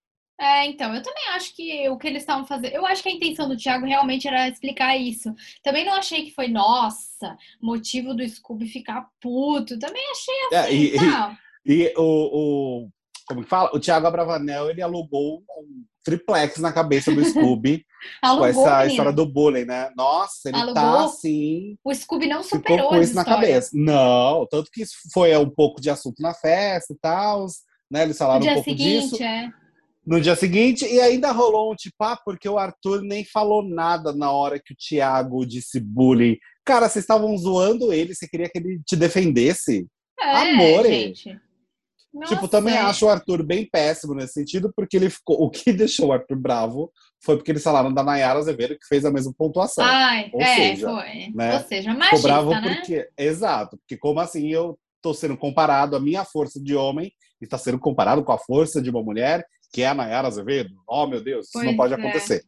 É, 0.40 0.66
então, 0.66 0.94
eu 0.94 1.02
também 1.02 1.24
acho 1.30 1.56
que 1.56 1.88
o 1.88 1.98
que 1.98 2.06
eles 2.06 2.22
estavam 2.22 2.46
fazendo. 2.46 2.72
Eu 2.72 2.86
acho 2.86 3.02
que 3.02 3.08
a 3.08 3.12
intenção 3.12 3.48
do 3.48 3.56
Thiago 3.56 3.84
realmente 3.84 4.28
era 4.28 4.46
explicar 4.48 4.96
isso. 4.96 5.34
Também 5.64 5.84
não 5.84 5.94
achei 5.94 6.24
que 6.26 6.30
foi, 6.32 6.46
nossa, 6.46 7.36
motivo 7.60 8.14
do 8.14 8.28
Scooby 8.28 8.68
ficar 8.68 9.08
puto. 9.20 9.76
Também 9.80 10.00
achei 10.12 10.34
É, 10.52 10.58
assim, 10.60 10.74
e- 10.76 10.96
tá. 10.96 11.36
E 11.64 11.92
o, 11.96 12.02
o, 12.02 12.88
como 13.26 13.42
que 13.42 13.48
fala? 13.48 13.70
O 13.74 13.80
Thiago 13.80 14.06
Abravanel, 14.06 14.70
ele 14.70 14.82
alugou 14.82 15.42
um 15.58 15.84
triplex 16.04 16.58
na 16.58 16.72
cabeça 16.72 17.12
do 17.12 17.22
Scooby 17.22 17.84
com 18.22 18.46
essa 18.46 18.60
menina. 18.60 18.86
história 18.86 19.12
do 19.12 19.26
bullying, 19.26 19.66
né? 19.66 19.90
Nossa, 19.94 20.48
ele 20.48 20.56
Alugou. 20.56 20.74
tá 20.74 21.04
assim, 21.04 21.76
O 21.84 21.94
Scooby 21.94 22.26
não 22.26 22.42
ficou 22.42 22.58
superou 22.58 22.88
com 22.88 22.94
essa 22.94 23.04
isso 23.04 23.14
na 23.14 23.24
cabeça. 23.24 23.70
Não, 23.74 24.46
tanto 24.50 24.70
que 24.72 24.82
isso 24.82 24.94
foi 25.12 25.36
um 25.36 25.50
pouco 25.50 25.80
de 25.80 25.90
assunto 25.90 26.22
na 26.22 26.32
festa 26.32 26.94
e 26.94 26.96
tal, 26.96 27.46
né? 27.90 28.04
Eles 28.04 28.16
falaram 28.16 28.40
um 28.40 28.42
dia 28.42 28.54
pouco 28.54 28.70
seguinte, 28.70 29.10
disso. 29.10 29.22
é. 29.22 29.50
No 30.06 30.18
dia 30.22 30.34
seguinte, 30.34 30.86
e 30.86 30.98
ainda 30.98 31.30
rolou 31.32 31.70
um 31.70 31.76
tipo, 31.76 31.96
ah, 32.00 32.18
porque 32.24 32.48
o 32.48 32.56
Arthur 32.56 33.02
nem 33.02 33.26
falou 33.26 33.62
nada 33.62 34.10
na 34.10 34.32
hora 34.32 34.58
que 34.58 34.72
o 34.72 34.76
Thiago 34.76 35.44
disse 35.44 35.78
bullying. 35.78 36.38
Cara, 36.64 36.88
vocês 36.88 37.02
estavam 37.02 37.36
zoando 37.36 37.92
ele, 37.92 38.14
você 38.14 38.26
queria 38.26 38.48
que 38.48 38.58
ele 38.58 38.80
te 38.86 38.96
defendesse? 38.96 39.86
É, 40.18 40.34
Amore. 40.34 40.88
gente. 40.88 41.38
Tipo, 42.26 42.34
Nossa, 42.34 42.48
também 42.48 42.74
é. 42.74 42.78
acho 42.78 43.04
o 43.04 43.08
Arthur 43.08 43.42
bem 43.44 43.68
péssimo 43.70 44.14
nesse 44.14 44.32
sentido, 44.32 44.72
porque 44.74 44.96
ele 44.96 45.10
ficou. 45.10 45.42
O 45.42 45.50
que 45.50 45.72
deixou 45.74 46.08
o 46.08 46.12
Arthur 46.12 46.36
bravo 46.36 46.90
foi 47.22 47.36
porque 47.36 47.52
eles 47.52 47.62
falaram 47.62 47.92
da 47.92 48.02
Nayara 48.02 48.38
Azevedo, 48.38 48.78
que 48.78 48.86
fez 48.86 49.04
a 49.04 49.10
mesma 49.10 49.32
pontuação. 49.36 49.84
Ai, 49.84 50.30
Ou 50.32 50.40
é, 50.40 50.56
seja, 50.56 50.88
foi. 50.88 51.32
né, 51.34 51.54
Ou 51.54 51.60
seja, 51.64 51.90
ficou 51.90 51.98
machista, 51.98 52.28
bravo 52.28 52.50
né? 52.50 52.74
porque. 52.74 53.08
Exato, 53.16 53.76
porque 53.76 53.96
como 53.96 54.20
assim 54.20 54.48
eu 54.48 54.78
tô 55.02 55.12
sendo 55.12 55.36
comparado, 55.36 55.94
a 55.94 56.00
minha 56.00 56.24
força 56.24 56.60
de 56.60 56.74
homem 56.74 57.12
está 57.40 57.58
sendo 57.58 57.78
comparado 57.78 58.24
com 58.24 58.32
a 58.32 58.38
força 58.38 58.80
de 58.80 58.90
uma 58.90 59.02
mulher, 59.02 59.44
que 59.72 59.82
é 59.82 59.88
a 59.88 59.94
Nayara 59.94 60.28
Azevedo? 60.28 60.74
Oh, 60.88 61.06
meu 61.06 61.22
Deus, 61.22 61.46
isso 61.46 61.62
não 61.62 61.76
pode 61.76 61.92
é. 61.92 61.96
acontecer. 61.96 62.42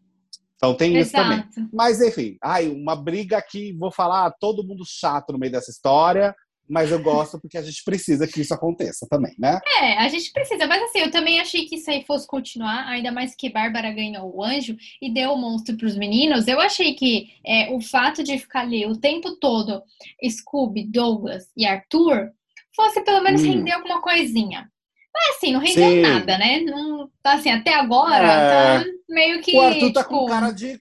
Então 0.57 0.75
tem 0.75 0.97
isso 0.99 1.13
também. 1.13 1.39
Exato. 1.39 1.69
Mas 1.73 2.01
enfim, 2.01 2.37
ai, 2.43 2.69
uma 2.69 2.97
briga 2.97 3.39
aqui, 3.39 3.73
vou 3.79 3.91
falar, 3.91 4.31
todo 4.39 4.67
mundo 4.67 4.85
chato 4.87 5.33
no 5.33 5.39
meio 5.39 5.53
dessa 5.53 5.71
história, 5.71 6.35
mas 6.71 6.91
eu 6.93 7.03
gosto 7.03 7.39
porque 7.41 7.59
a 7.59 7.63
gente 7.63 7.83
precisa 7.85 8.27
que 8.27 8.41
isso 8.41 8.55
aconteça 8.55 9.07
também, 9.11 9.35
né? 9.39 9.59
É, 9.81 9.99
a 9.99 10.09
gente 10.09 10.33
precisa, 10.33 10.67
mas 10.67 10.83
assim, 10.85 11.01
eu 11.01 11.11
também 11.11 11.41
achei 11.41 11.67
que 11.67 11.75
isso 11.77 11.91
aí 11.91 12.05
fosse 12.07 12.27
continuar, 12.27 12.87
ainda 12.87 13.11
mais 13.11 13.35
que 13.35 13.51
Bárbara 13.51 13.91
ganhou 13.93 14.35
o 14.35 14.43
anjo 14.45 14.77
e 15.03 15.13
deu 15.13 15.33
o 15.33 15.37
monstro 15.39 15.77
pros 15.77 15.97
meninos. 15.97 16.47
Eu 16.47 16.61
achei 16.61 16.95
que 16.95 17.29
é, 17.45 17.71
o 17.75 17.81
fato 17.81 18.23
de 18.23 18.39
ficar 18.39 18.61
ali 18.61 18.87
o 18.87 18.97
tempo 18.97 19.37
todo 19.37 19.83
Scooby, 20.29 20.85
Douglas 20.85 21.49
e 21.57 21.67
Arthur 21.67 22.31
fosse 22.75 23.03
pelo 23.03 23.23
menos 23.23 23.43
Hum. 23.43 23.47
render 23.47 23.73
alguma 23.73 24.01
coisinha. 24.01 24.71
Mas 25.13 25.37
assim, 25.37 25.53
não 25.53 25.61
rendeu 25.61 25.91
Sim. 25.91 26.03
nada, 26.03 26.39
né? 26.39 26.61
Não, 26.61 27.11
assim, 27.25 27.51
até 27.51 27.75
agora, 27.75 28.25
É. 28.27 28.79
tá 28.79 28.85
meio 29.09 29.41
que. 29.43 29.57
O 29.57 29.61
Arthur 29.61 29.93
tá 29.93 30.03
tipo, 30.05 30.19
com 30.21 30.27
cara 30.27 30.53
de 30.53 30.81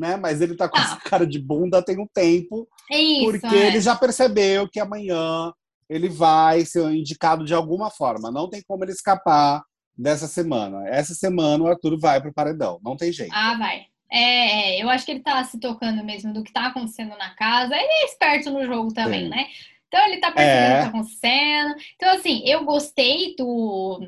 né? 0.00 0.16
Mas 0.16 0.40
ele 0.40 0.56
tá 0.56 0.68
com 0.68 0.76
Tá. 0.76 0.82
essa 0.82 0.96
cara 0.96 1.26
de 1.26 1.38
bunda 1.38 1.82
tem 1.84 1.98
um 2.00 2.06
tempo, 2.12 2.66
É 2.90 2.98
isso, 2.98 3.30
porque 3.40 3.54
é. 3.54 3.66
ele 3.68 3.80
já 3.80 3.94
percebeu 3.94 4.66
que 4.68 4.80
amanhã 4.80 5.52
ele 5.88 6.08
vai 6.08 6.64
ser 6.64 6.90
indicado 6.92 7.44
de 7.44 7.52
alguma 7.54 7.90
forma. 7.90 8.30
Não 8.30 8.48
tem 8.48 8.62
como 8.66 8.84
ele 8.84 8.92
escapar 8.92 9.62
dessa 9.96 10.26
semana. 10.26 10.88
Essa 10.88 11.14
semana 11.14 11.62
o 11.62 11.66
Arthur 11.68 11.98
vai 11.98 12.20
pro 12.20 12.32
paredão. 12.32 12.80
Não 12.82 12.96
tem 12.96 13.12
jeito. 13.12 13.32
Ah, 13.34 13.56
vai. 13.58 13.84
É, 14.12 14.78
é, 14.78 14.82
eu 14.82 14.88
acho 14.88 15.04
que 15.04 15.12
ele 15.12 15.20
tá 15.20 15.42
se 15.44 15.60
tocando 15.60 16.02
mesmo 16.04 16.32
do 16.32 16.42
que 16.42 16.52
tá 16.52 16.66
acontecendo 16.68 17.10
na 17.18 17.34
casa. 17.34 17.74
Ele 17.76 17.84
é 17.92 18.04
esperto 18.06 18.50
no 18.50 18.64
jogo 18.66 18.92
também, 18.94 19.24
Sim. 19.24 19.28
né? 19.28 19.46
Então 19.88 20.06
ele 20.06 20.18
tá 20.18 20.30
percebendo 20.30 20.62
É. 20.62 20.72
o 20.72 20.76
que 20.76 20.82
tá 20.82 20.88
acontecendo. 20.88 21.74
Então, 21.96 22.10
assim, 22.14 22.42
eu 22.46 22.64
gostei 22.64 23.34
do 23.36 24.00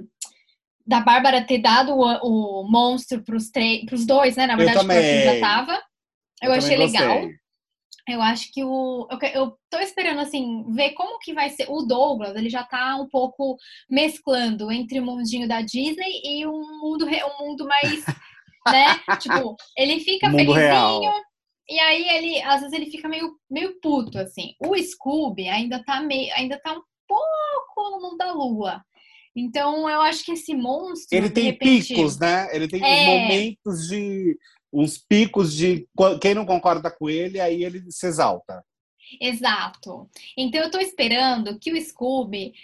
da 0.86 1.00
Bárbara 1.00 1.44
ter 1.44 1.58
dado 1.58 1.92
o, 1.94 2.62
o 2.62 2.70
monstro 2.70 3.22
pros, 3.22 3.50
pros 3.86 4.06
dois, 4.06 4.36
né? 4.36 4.46
Na 4.46 4.54
Eu 4.54 4.58
verdade, 4.58 4.78
Arthur 4.78 4.94
também. 4.94 5.24
já 5.24 5.40
tava. 5.40 5.82
Eu, 6.42 6.52
achei 6.52 6.70
também 6.76 6.86
legal. 6.86 7.14
gostei. 7.20 7.42
Eu 8.08 8.20
acho 8.20 8.52
que 8.52 8.64
o. 8.64 9.06
Eu, 9.10 9.18
eu 9.28 9.58
tô 9.70 9.78
esperando, 9.78 10.20
assim, 10.20 10.64
ver 10.72 10.90
como 10.90 11.20
que 11.20 11.32
vai 11.32 11.48
ser. 11.50 11.66
O 11.70 11.82
Douglas, 11.82 12.34
ele 12.34 12.50
já 12.50 12.64
tá 12.64 12.96
um 12.96 13.08
pouco 13.08 13.56
mesclando 13.88 14.72
entre 14.72 14.98
o 14.98 15.04
mundinho 15.04 15.46
da 15.46 15.60
Disney 15.60 16.20
e 16.24 16.46
um 16.46 16.80
mundo, 16.80 17.06
um 17.06 17.46
mundo 17.46 17.66
mais. 17.66 18.04
né? 18.66 18.98
Tipo, 19.20 19.56
ele 19.76 20.00
fica 20.00 20.28
Mundo 20.28 20.38
felizinho. 20.38 20.60
real. 20.60 21.00
E 21.68 21.78
aí 21.78 22.08
ele, 22.08 22.42
às 22.42 22.60
vezes, 22.60 22.72
ele 22.72 22.90
fica 22.90 23.08
meio, 23.08 23.32
meio 23.48 23.78
puto, 23.80 24.18
assim. 24.18 24.54
O 24.60 24.76
Scooby 24.76 25.48
ainda 25.48 25.82
tá 25.84 26.00
meio. 26.00 26.32
ainda 26.34 26.58
tá 26.60 26.72
um 26.72 26.82
pouco 27.06 27.90
no 27.90 28.00
mundo 28.02 28.16
da 28.16 28.32
lua. 28.32 28.84
Então, 29.34 29.88
eu 29.88 30.00
acho 30.02 30.24
que 30.24 30.32
esse 30.32 30.54
monstro. 30.54 31.16
Ele 31.16 31.30
tem 31.30 31.44
repente- 31.44 31.94
picos, 31.94 32.18
né? 32.18 32.48
Ele 32.54 32.68
tem 32.68 32.80
uns 32.82 32.86
É. 32.86 33.06
momentos 33.06 33.88
de. 33.88 34.38
uns 34.74 34.96
picos 34.96 35.54
de 35.54 35.86
qu- 35.94 36.18
quem 36.18 36.34
não 36.34 36.46
concorda 36.46 36.90
com 36.90 37.08
ele, 37.10 37.38
aí 37.38 37.62
ele 37.62 37.84
se 37.90 38.06
exalta. 38.06 38.64
Exato. 39.20 40.08
Então 40.36 40.62
eu 40.62 40.70
tô 40.70 40.78
esperando 40.78 41.58
que 41.58 41.70
o 41.72 41.80
Scooby 41.80 42.54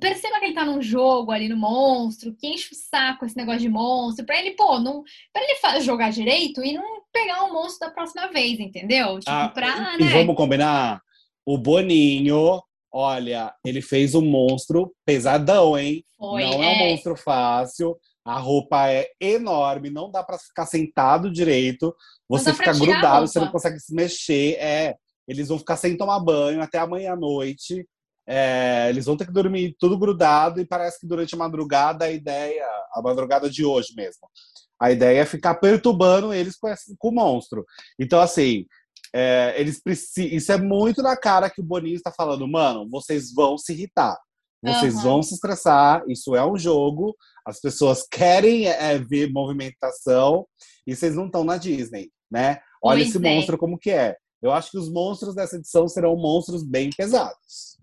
perceba 0.00 0.38
que 0.38 0.46
ele 0.46 0.54
tá 0.54 0.64
num 0.64 0.80
jogo 0.82 1.30
ali 1.30 1.48
no 1.48 1.56
monstro, 1.56 2.34
que 2.34 2.46
enche 2.46 2.72
o 2.72 2.76
saco 2.76 3.24
esse 3.24 3.36
negócio 3.36 3.60
de 3.60 3.68
monstro, 3.68 4.24
pra 4.24 4.38
ele, 4.38 4.52
pô, 4.52 4.78
não, 4.78 5.02
pra 5.32 5.42
ele 5.42 5.80
jogar 5.82 6.10
direito 6.10 6.62
e 6.64 6.72
não 6.74 7.02
pegar 7.12 7.44
o 7.44 7.52
monstro 7.52 7.80
da 7.88 7.90
próxima 7.94 8.28
vez, 8.28 8.58
entendeu? 8.60 9.18
Tipo, 9.18 9.30
Ah, 9.30 9.48
pra, 9.48 9.96
e 9.98 10.04
né? 10.04 10.10
vamos 10.12 10.36
combinar? 10.36 11.02
O 11.44 11.56
Boninho, 11.58 12.62
olha, 12.92 13.54
ele 13.64 13.80
fez 13.82 14.14
um 14.14 14.22
monstro 14.24 14.92
pesadão, 15.04 15.78
hein? 15.78 16.04
Foi, 16.16 16.42
não 16.44 16.52
é 16.52 16.56
um 16.56 16.62
é. 16.62 16.90
monstro 16.90 17.16
fácil. 17.16 17.96
A 18.24 18.38
roupa 18.38 18.90
é 18.90 19.08
enorme, 19.20 19.88
não 19.88 20.10
dá 20.10 20.22
pra 20.22 20.38
ficar 20.38 20.66
sentado 20.66 21.30
direito. 21.30 21.94
Você 22.28 22.52
fica 22.52 22.72
grudado, 22.74 23.26
você 23.26 23.40
não 23.40 23.50
consegue 23.50 23.80
se 23.80 23.94
mexer. 23.94 24.56
É, 24.58 24.96
eles 25.26 25.48
vão 25.48 25.58
ficar 25.58 25.76
sem 25.76 25.96
tomar 25.96 26.20
banho 26.20 26.60
até 26.60 26.78
amanhã 26.78 27.12
à 27.12 27.16
noite. 27.16 27.86
É, 28.26 28.86
eles 28.90 29.06
vão 29.06 29.16
ter 29.16 29.24
que 29.26 29.32
dormir 29.32 29.74
tudo 29.78 29.96
grudado 29.98 30.60
e 30.60 30.66
parece 30.66 31.00
que 31.00 31.06
durante 31.06 31.34
a 31.34 31.38
madrugada 31.38 32.04
a 32.04 32.10
ideia, 32.10 32.66
a 32.92 33.00
madrugada 33.00 33.48
de 33.48 33.64
hoje 33.64 33.94
mesmo, 33.96 34.28
a 34.78 34.92
ideia 34.92 35.20
é 35.20 35.24
ficar 35.24 35.54
perturbando 35.54 36.34
eles 36.34 36.54
com, 36.54 36.68
esse- 36.68 36.94
com 36.98 37.08
o 37.08 37.14
monstro. 37.14 37.64
Então, 37.98 38.20
assim, 38.20 38.66
é, 39.14 39.54
eles 39.56 39.82
precisam. 39.82 40.36
Isso 40.36 40.52
é 40.52 40.58
muito 40.58 41.02
na 41.02 41.16
cara 41.16 41.50
que 41.50 41.60
o 41.60 41.64
Boninho 41.64 41.96
está 41.96 42.12
falando, 42.12 42.46
mano, 42.46 42.88
vocês 42.88 43.32
vão 43.32 43.56
se 43.58 43.72
irritar. 43.72 44.16
Vocês 44.62 44.94
Aham. 44.96 45.02
vão 45.04 45.22
se 45.22 45.34
estressar, 45.34 46.02
isso 46.08 46.34
é 46.34 46.44
um 46.44 46.58
jogo, 46.58 47.16
as 47.46 47.60
pessoas 47.60 48.04
querem 48.10 48.66
é, 48.66 48.98
ver 48.98 49.30
movimentação 49.30 50.44
e 50.84 50.96
vocês 50.96 51.14
não 51.14 51.26
estão 51.26 51.44
na 51.44 51.56
Disney, 51.56 52.10
né? 52.28 52.58
Olha 52.82 52.98
Pois 52.98 53.08
esse 53.08 53.24
é. 53.24 53.34
monstro 53.34 53.56
como 53.56 53.78
que 53.78 53.90
é. 53.90 54.16
Eu 54.42 54.52
acho 54.52 54.70
que 54.72 54.78
os 54.78 54.90
monstros 54.90 55.34
dessa 55.34 55.56
edição 55.56 55.86
serão 55.86 56.16
monstros 56.16 56.64
bem 56.64 56.90
pesados. 56.90 57.78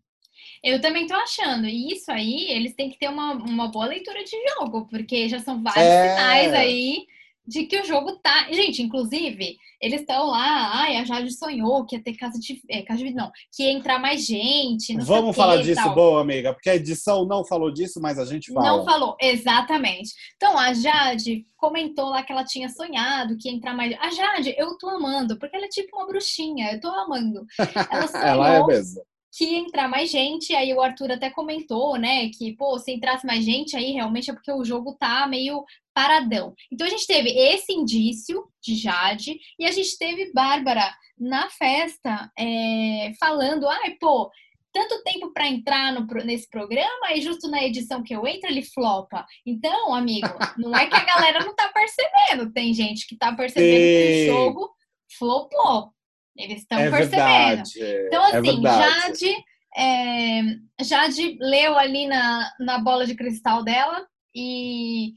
Eu 0.64 0.82
também 0.82 1.06
tô 1.08 1.14
achando. 1.14 1.66
E 1.68 1.94
isso 1.94 2.12
aí, 2.12 2.50
eles 2.50 2.74
têm 2.76 2.90
que 2.90 2.98
ter 2.98 3.08
uma, 3.08 3.34
uma 3.34 3.68
boa 3.70 3.86
leitura 3.86 4.24
de 4.24 4.32
jogo, 4.56 4.88
porque 4.88 5.30
já 5.30 5.40
são 5.40 5.62
vários 5.64 5.84
É. 5.84 6.10
sinais 6.10 6.54
aí 6.54 7.06
de 7.48 7.66
que 7.66 7.80
o 7.80 7.86
jogo 7.86 8.18
tá. 8.18 8.48
Gente, 8.52 8.82
inclusive, 8.82 9.58
eles 9.82 10.02
estão 10.02 10.28
lá, 10.28 10.72
ai, 10.74 10.98
a 10.98 11.06
Jade 11.06 11.32
sonhou 11.32 11.86
que 11.86 11.96
ia 11.96 12.04
ter 12.04 12.16
casa 12.16 12.40
de. 12.40 12.62
É, 12.70 12.82
casa 12.82 13.04
de 13.04 13.14
não, 13.14 13.32
que 13.56 13.64
ia 13.64 13.72
entrar 13.72 14.00
mais 14.00 14.26
gente. 14.26 14.96
Vamos 14.98 15.36
falar 15.36 15.58
disso, 15.58 15.84
tal. 15.84 15.94
boa 15.94 16.22
amiga, 16.22 16.54
porque 16.54 16.70
a 16.70 16.76
edição 16.76 17.26
não 17.26 17.46
falou 17.46 17.72
disso, 17.72 18.00
mas 18.02 18.18
a 18.18 18.26
gente 18.26 18.52
fala. 18.52 18.68
Não 18.68 18.86
falou, 18.86 19.16
exatamente. 19.22 20.12
Então, 20.36 20.58
a 20.58 20.74
Jade 20.74 21.46
comentou 21.56 22.10
lá 22.10 22.24
que 22.24 22.32
ela 22.32 22.44
tinha 22.44 22.70
sonhado 22.70 23.38
que 23.38 23.50
ia 23.50 23.56
entrar 23.56 23.76
mais. 23.76 23.96
A 24.00 24.10
Jade, 24.10 24.56
eu 24.58 24.78
tô 24.78 24.90
amando, 24.90 25.38
porque 25.38 25.56
ela 25.56 25.66
é 25.66 25.70
tipo 25.70 25.96
uma 25.96 26.08
bruxinha, 26.08 26.74
eu 26.74 26.80
tô 26.80 26.90
amando. 26.90 27.46
Ela 27.92 28.08
sonhou 28.08 28.26
Ela 28.26 28.56
é 28.56 28.66
mesmo. 28.66 29.02
que 29.32 29.46
ia 29.46 29.60
entrar 29.60 29.88
mais 29.88 30.10
gente, 30.10 30.56
aí 30.56 30.74
o 30.74 30.82
Arthur 30.82 31.12
até 31.12 31.30
comentou, 31.30 31.98
né, 31.98 32.30
que, 32.30 32.56
pô, 32.56 32.80
se 32.80 32.92
entrasse 32.92 33.26
mais 33.26 33.44
gente 33.44 33.76
aí, 33.76 33.92
realmente 33.92 34.32
é 34.32 34.34
porque 34.34 34.52
o 34.52 34.64
jogo 34.64 34.96
tá 35.00 35.28
meio 35.28 35.64
paradão. 35.96 36.54
Então 36.72 36.86
a 36.86 36.90
gente 36.90 37.08
teve 37.08 37.30
esse 37.30 37.72
indício 37.72 38.46
de 38.62 38.76
Jade, 38.76 39.40
e 39.58 39.66
a 39.66 39.72
gente 39.72 39.98
teve 39.98 40.32
Bárbara 40.34 40.94
na 41.18 41.50
festa 41.50 42.30
é, 42.38 43.14
falando, 43.18 43.68
ai, 43.70 43.92
pô, 44.00 44.30
tanto 44.74 45.02
tempo 45.04 45.32
para 45.32 45.48
entrar 45.48 45.94
no 45.94 46.06
nesse 46.26 46.50
programa 46.50 47.14
e 47.14 47.22
justo 47.22 47.50
na 47.50 47.64
edição 47.64 48.04
que 48.04 48.14
eu 48.14 48.28
entro 48.28 48.50
ele 48.50 48.62
flopa. 48.62 49.26
Então, 49.46 49.96
amigo, 49.96 50.28
não 50.60 50.76
é 50.76 50.86
que 50.86 50.96
a 50.96 51.06
galera 51.06 51.40
não 51.46 51.56
tá 51.56 51.72
percebendo, 51.74 52.52
tem 52.52 52.74
gente 52.74 53.08
que 53.08 53.18
tá 53.18 53.34
percebendo 53.34 53.72
que 53.72 54.30
o 54.30 54.34
jogo 54.34 54.76
flopou. 55.18 55.92
Eles 56.38 56.60
estão 56.60 56.78
É 56.78 56.90
percebendo. 56.92 57.64
verdade. 57.64 58.08
Então, 58.08 58.26
é 58.26 58.38
assim, 58.38 58.62
verdade. 58.62 59.26
Jade, 59.26 59.44
é, 59.78 60.84
Jade 60.84 61.38
leu 61.40 61.78
ali 61.78 62.06
na, 62.08 62.52
na 62.60 62.78
bola 62.78 63.06
de 63.06 63.16
cristal 63.16 63.64
dela 63.64 64.06
e 64.36 65.14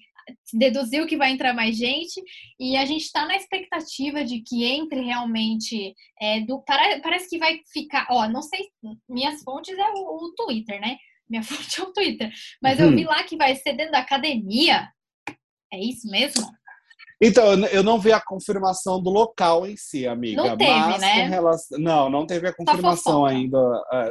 deduziu 0.52 1.06
que 1.06 1.16
vai 1.16 1.30
entrar 1.32 1.52
mais 1.54 1.76
gente. 1.76 2.22
E 2.58 2.76
a 2.76 2.84
gente 2.84 3.02
está 3.04 3.26
na 3.26 3.36
expectativa 3.36 4.24
de 4.24 4.40
que 4.40 4.64
entre 4.64 5.00
realmente. 5.00 5.94
é, 6.20 6.40
do, 6.40 6.60
para- 6.62 7.00
parece 7.00 7.28
que 7.28 7.38
vai 7.38 7.60
ficar. 7.72 8.06
Ó, 8.10 8.28
não 8.28 8.42
sei, 8.42 8.68
minhas 9.08 9.42
fontes 9.42 9.76
é 9.76 9.90
o, 9.90 10.24
o 10.26 10.34
Twitter, 10.34 10.80
né? 10.80 10.96
Minha 11.28 11.42
fonte 11.44 11.80
é 11.80 11.82
o 11.84 11.92
Twitter. 11.92 12.32
Mas 12.62 12.80
eu 12.80 12.88
Uhum. 12.88 12.96
vi 12.96 13.04
lá 13.04 13.22
que 13.24 13.36
vai 13.36 13.54
ser 13.56 13.74
dentro 13.74 13.92
da 13.92 13.98
academia. 14.00 14.88
É 15.72 15.78
isso 15.78 16.08
mesmo? 16.10 16.46
Então, 17.20 17.52
eu 17.66 17.82
não 17.82 17.98
vi 17.98 18.12
a 18.12 18.20
confirmação 18.20 19.02
do 19.02 19.10
local 19.10 19.66
em 19.66 19.76
si, 19.76 20.06
amiga. 20.06 20.50
Não 20.50 20.56
teve, 20.56 20.70
mas 20.70 21.00
né? 21.00 21.26
Relação... 21.26 21.78
Não, 21.78 22.08
não 22.08 22.24
teve 22.24 22.46
a 22.46 22.54
confirmação 22.54 23.26
ainda. 23.26 23.58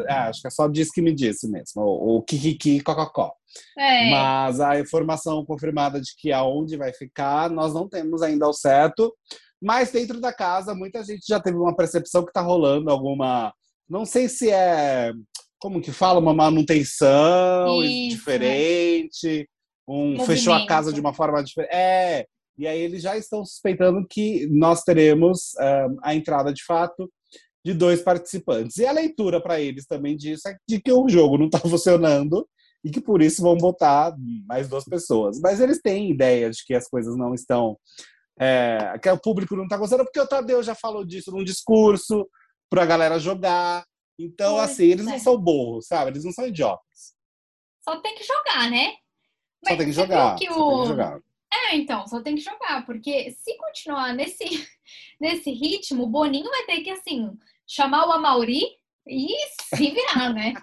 É, 0.09 0.13
acho 0.13 0.41
que 0.41 0.47
é 0.47 0.51
só 0.51 0.67
diz 0.67 0.91
que 0.91 1.01
me 1.01 1.13
disse 1.13 1.49
mesmo. 1.49 1.81
O, 1.81 2.21
Kikiki 2.21 2.81
Cococó. 2.81 3.33
É. 3.77 4.11
Mas 4.11 4.59
a 4.59 4.77
informação 4.77 5.45
confirmada 5.45 6.01
de 6.01 6.13
que 6.17 6.33
aonde 6.33 6.75
vai 6.75 6.91
ficar, 6.91 7.49
nós 7.49 7.73
não 7.73 7.87
temos 7.87 8.21
ainda 8.21 8.45
ao 8.45 8.53
certo. 8.53 9.15
Mas 9.61 9.89
dentro 9.89 10.19
da 10.19 10.33
casa, 10.33 10.75
muita 10.75 11.01
gente 11.01 11.25
já 11.27 11.39
teve 11.39 11.57
uma 11.57 11.75
percepção 11.75 12.25
que 12.25 12.33
tá 12.33 12.41
rolando 12.41 12.91
alguma. 12.91 13.53
Não 13.89 14.05
sei 14.05 14.27
se 14.27 14.51
é. 14.51 15.13
Como 15.59 15.81
que 15.81 15.93
fala? 15.93 16.19
Uma 16.19 16.33
manutenção 16.33 17.81
Isso, 17.81 18.17
diferente. 18.17 19.49
Um 19.87 20.19
fechou 20.25 20.53
a 20.53 20.67
casa 20.67 20.91
de 20.91 20.99
uma 20.99 21.13
forma 21.13 21.41
diferente. 21.41 21.73
É. 21.73 22.27
E 22.57 22.65
aí 22.67 22.79
eles 22.79 23.01
já 23.03 23.15
estão 23.17 23.45
suspeitando 23.45 24.05
que 24.09 24.47
nós 24.51 24.83
teremos 24.83 25.55
ah, 25.57 25.87
a 26.03 26.15
entrada 26.15 26.51
de 26.53 26.63
fato 26.63 27.11
de 27.63 27.73
dois 27.73 28.01
participantes. 28.01 28.77
E 28.77 28.85
a 28.85 28.91
leitura 28.91 29.41
para 29.41 29.59
eles 29.59 29.85
também 29.85 30.15
disso 30.15 30.47
é 30.47 30.57
de 30.67 30.81
que 30.81 30.91
o 30.91 31.07
jogo 31.09 31.37
não 31.37 31.45
está 31.47 31.59
funcionando 31.67 32.47
e 32.83 32.89
que 32.89 33.01
por 33.01 33.21
isso 33.21 33.41
vão 33.41 33.57
botar 33.57 34.15
mais 34.47 34.67
duas 34.69 34.85
pessoas. 34.85 35.39
Mas 35.41 35.59
eles 35.59 35.81
têm 35.81 36.09
ideia 36.11 36.49
de 36.49 36.63
que 36.65 36.73
as 36.73 36.87
coisas 36.87 37.15
não 37.17 37.33
estão. 37.33 37.77
É, 38.39 38.97
que 39.01 39.09
o 39.09 39.19
público 39.19 39.55
não 39.55 39.63
está 39.63 39.75
gostando, 39.77 40.03
porque 40.03 40.19
o 40.19 40.27
Tadeu 40.27 40.61
já 40.61 40.75
falou 40.75 41.03
disso 41.03 41.31
num 41.31 41.43
discurso 41.43 42.27
para 42.69 42.83
a 42.83 42.85
galera 42.85 43.19
jogar. 43.19 43.83
Então, 44.19 44.55
Pois 44.57 44.71
assim, 44.71 44.85
eles 44.85 45.05
é. 45.07 45.09
não 45.11 45.19
são 45.19 45.37
burros, 45.37 45.87
sabe? 45.87 46.11
Eles 46.11 46.23
não 46.23 46.31
são 46.31 46.47
idiotas. 46.47 47.13
Só 47.83 47.99
tem 47.99 48.15
que 48.15 48.23
jogar, 48.23 48.69
né? 48.69 48.91
Só 48.91 49.69
Mas 49.71 49.77
tem 49.77 49.87
que 49.87 49.91
jogar. 49.93 50.35
que 50.35 50.45
só 50.47 50.53
tem 50.53 50.61
o- 50.63 50.81
que 50.83 50.87
jogar. 50.87 51.19
É, 51.51 51.75
então, 51.75 52.05
só 52.07 52.21
tem 52.21 52.35
que 52.35 52.41
jogar, 52.41 52.85
porque 52.85 53.31
se 53.31 53.55
continuar 53.57 54.13
nesse, 54.13 54.43
nesse 55.19 55.51
ritmo, 55.51 56.03
o 56.03 56.07
Boninho 56.09 56.49
vai 56.49 56.63
ter 56.65 56.81
que, 56.81 56.89
assim, 56.89 57.31
chamar 57.67 58.07
o 58.07 58.11
Amauri 58.11 58.61
e 59.07 59.27
se 59.75 59.89
virar, 59.91 60.33
né? 60.33 60.53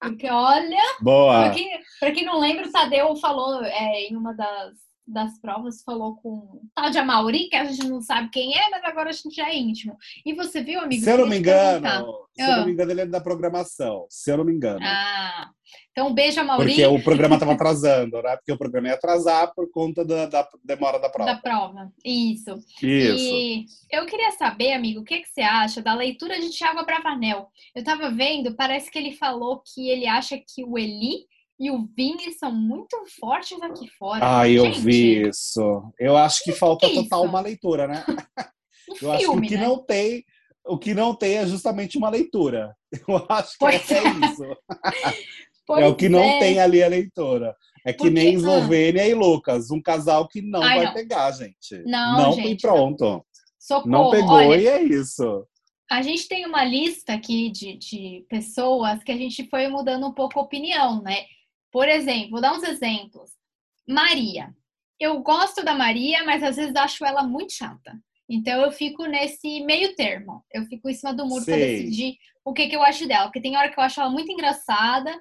Porque, 0.00 0.28
olha, 0.28 0.82
Boa. 1.00 1.44
pra 1.44 1.50
quem, 1.54 1.70
pra 2.00 2.10
quem 2.12 2.24
não 2.24 2.40
lembra, 2.40 2.66
o 2.66 2.72
Tadeu 2.72 3.14
falou 3.16 3.62
é, 3.64 4.02
em 4.08 4.16
uma 4.16 4.32
das, 4.34 4.74
das 5.06 5.38
provas, 5.40 5.82
falou 5.82 6.16
com 6.16 6.28
o 6.30 6.62
tal 6.74 6.90
de 6.90 6.98
Amauri, 6.98 7.48
que 7.48 7.54
a 7.56 7.64
gente 7.66 7.86
não 7.86 8.00
sabe 8.00 8.30
quem 8.30 8.56
é, 8.58 8.68
mas 8.70 8.82
agora 8.84 9.10
a 9.10 9.12
gente 9.12 9.34
já 9.36 9.48
é 9.48 9.56
íntimo. 9.56 9.96
E 10.26 10.34
você 10.34 10.60
viu, 10.62 10.80
amigo? 10.80 11.04
Se 11.04 11.10
eu 11.10 11.18
não 11.18 11.28
me 11.28 11.38
engano, 11.38 11.86
se 12.34 12.42
eu 12.42 12.46
não 12.48 12.62
Ah. 12.62 12.66
me 12.66 12.72
engano, 12.72 12.90
ele 12.90 13.00
é 13.02 13.06
da 13.06 13.20
programação. 13.20 14.06
Se 14.10 14.32
eu 14.32 14.38
não 14.38 14.44
me 14.44 14.52
engano. 14.52 14.80
Ah, 14.82 15.50
então 15.90 16.08
um 16.08 16.14
beijo, 16.14 16.40
Amauri. 16.40 16.74
Porque 16.74 16.86
o 16.86 17.02
programa 17.02 17.34
estava 17.36 17.52
atrasando, 17.52 18.20
né? 18.22 18.36
Porque 18.36 18.52
o 18.52 18.58
programa 18.58 18.88
ia 18.88 18.94
atrasar 18.94 19.52
por 19.54 19.70
conta 19.70 20.04
da, 20.04 20.26
da 20.26 20.48
demora 20.62 20.98
da 20.98 21.08
prova. 21.08 21.32
Da 21.32 21.40
prova. 21.40 21.92
Isso. 22.04 22.54
Isso. 22.82 23.34
E 23.34 23.66
eu 23.90 24.04
queria 24.06 24.32
saber, 24.32 24.72
amigo, 24.72 25.00
o 25.00 25.04
que, 25.04 25.20
que 25.20 25.28
você 25.28 25.42
acha 25.42 25.80
da 25.80 25.94
leitura 25.94 26.40
de 26.40 26.50
Thiago 26.50 26.80
Abravanel? 26.80 27.48
Eu 27.74 27.84
tava 27.84 28.10
vendo, 28.10 28.54
parece 28.54 28.90
que 28.90 28.98
ele 28.98 29.12
falou 29.12 29.62
que 29.64 29.88
ele 29.88 30.06
acha 30.06 30.36
que 30.36 30.64
o 30.64 30.78
Eli 30.78 31.26
e 31.58 31.70
o 31.70 31.86
Vini 31.96 32.32
são 32.32 32.52
muito 32.52 32.96
fortes 33.20 33.60
aqui 33.62 33.88
fora. 33.88 34.40
Ah, 34.40 34.48
eu 34.48 34.64
Gente, 34.64 34.80
vi 34.80 35.28
isso. 35.28 35.82
Eu 35.98 36.16
acho 36.16 36.42
que 36.42 36.52
falta 36.52 36.86
que 36.86 36.92
é 36.98 37.02
total 37.02 37.20
isso? 37.20 37.28
uma 37.30 37.40
leitura, 37.40 37.86
né? 37.86 38.04
Um 38.86 38.96
Eu 39.00 39.12
acho 39.12 39.20
que 39.20 39.24
filme, 39.24 39.46
o 39.46 39.48
que 39.48 39.56
né? 39.56 39.66
não 39.66 39.78
tem, 39.78 40.24
o 40.66 40.78
que 40.78 40.94
não 40.94 41.14
tem 41.14 41.36
é 41.38 41.46
justamente 41.46 41.96
uma 41.96 42.10
leitura. 42.10 42.76
Eu 43.08 43.24
acho 43.30 43.52
que 43.52 43.58
Pois 43.58 43.90
é, 43.90 43.98
é. 43.98 44.02
isso. 44.02 44.44
Pois 45.66 45.82
é 45.82 45.86
o 45.86 45.94
que 45.94 46.08
não 46.08 46.22
é. 46.22 46.38
tem 46.38 46.60
ali 46.60 46.82
a 46.82 46.88
leitura. 46.88 47.56
É 47.86 47.92
que 47.92 47.98
Porque- 47.98 48.10
nem 48.14 48.28
ah. 48.28 48.32
Eslovênia 48.38 49.06
e 49.06 49.14
Lucas, 49.14 49.70
um 49.70 49.80
casal 49.80 50.26
que 50.28 50.40
não 50.40 50.62
Ai, 50.62 50.76
vai 50.76 50.86
não. 50.86 50.94
pegar, 50.94 51.30
gente. 51.32 51.82
Não, 51.84 52.16
não 52.16 52.32
gente, 52.32 52.52
e 52.52 52.56
pronto. 52.60 53.24
Socorro. 53.58 53.90
Não 53.90 54.10
pegou 54.10 54.30
Olha, 54.36 54.56
e 54.60 54.66
é 54.66 54.82
isso. 54.82 55.46
a 55.90 56.02
gente 56.02 56.26
tem 56.28 56.46
uma 56.46 56.64
lista 56.64 57.14
aqui 57.14 57.50
de, 57.50 57.76
de 57.76 58.26
pessoas 58.28 59.02
que 59.02 59.12
a 59.12 59.16
gente 59.16 59.48
foi 59.48 59.68
mudando 59.68 60.06
um 60.06 60.12
pouco 60.12 60.38
a 60.38 60.42
opinião, 60.42 61.02
né? 61.02 61.24
Por 61.70 61.88
exemplo, 61.88 62.30
vou 62.32 62.40
dar 62.40 62.52
uns 62.54 62.62
exemplos. 62.62 63.30
Maria. 63.88 64.54
Eu 64.98 65.20
gosto 65.20 65.64
da 65.64 65.74
Maria, 65.74 66.24
mas 66.24 66.42
às 66.42 66.56
vezes 66.56 66.74
acho 66.76 67.04
ela 67.04 67.22
muito 67.22 67.52
chata. 67.52 67.98
Então 68.28 68.62
eu 68.62 68.72
fico 68.72 69.04
nesse 69.06 69.60
meio 69.64 69.94
termo. 69.94 70.42
Eu 70.52 70.64
fico 70.66 70.88
em 70.88 70.94
cima 70.94 71.12
do 71.12 71.26
muro 71.26 71.44
para 71.44 71.56
decidir 71.56 72.16
o 72.44 72.52
que, 72.52 72.68
que 72.68 72.76
eu 72.76 72.82
acho 72.82 73.06
dela. 73.06 73.24
Porque 73.26 73.40
tem 73.40 73.56
hora 73.56 73.70
que 73.70 73.78
eu 73.78 73.84
acho 73.84 74.00
ela 74.00 74.08
muito 74.10 74.30
engraçada, 74.30 75.14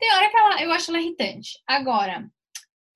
tem 0.00 0.12
hora 0.12 0.30
que 0.30 0.36
ela, 0.36 0.62
eu 0.62 0.72
acho 0.72 0.90
ela 0.90 1.00
irritante. 1.00 1.50
Agora, 1.66 2.28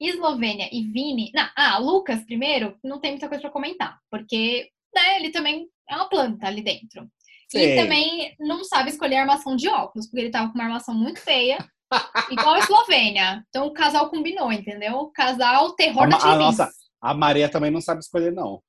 Eslovênia 0.00 0.68
e 0.72 0.82
Vini. 0.90 1.30
Não, 1.34 1.48
ah, 1.56 1.78
Lucas, 1.78 2.24
primeiro, 2.24 2.76
não 2.82 2.98
tem 3.00 3.12
muita 3.12 3.28
coisa 3.28 3.42
para 3.42 3.50
comentar. 3.50 3.98
Porque 4.10 4.70
né, 4.94 5.16
ele 5.16 5.30
também 5.30 5.68
é 5.88 5.96
uma 5.96 6.08
planta 6.08 6.46
ali 6.46 6.62
dentro. 6.62 7.08
E 7.54 7.58
Sei. 7.58 7.76
também 7.76 8.34
não 8.40 8.64
sabe 8.64 8.90
escolher 8.90 9.16
armação 9.16 9.54
de 9.54 9.68
óculos, 9.68 10.06
porque 10.06 10.20
ele 10.20 10.30
tava 10.30 10.48
com 10.50 10.54
uma 10.58 10.64
armação 10.64 10.94
muito 10.94 11.20
feia, 11.20 11.58
igual 12.30 12.54
a 12.54 12.58
Eslovênia. 12.58 13.44
Então 13.48 13.66
o 13.66 13.72
casal 13.72 14.10
combinou, 14.10 14.50
entendeu? 14.50 14.94
O 14.96 15.12
casal 15.12 15.72
terror 15.74 16.04
A 16.04 16.06
da 16.06 16.16
a 16.16 16.36
nossa- 16.36 16.70
A 17.00 17.14
Maria 17.14 17.48
também 17.48 17.70
não 17.70 17.80
sabe 17.80 18.00
escolher, 18.00 18.32
não. 18.32 18.62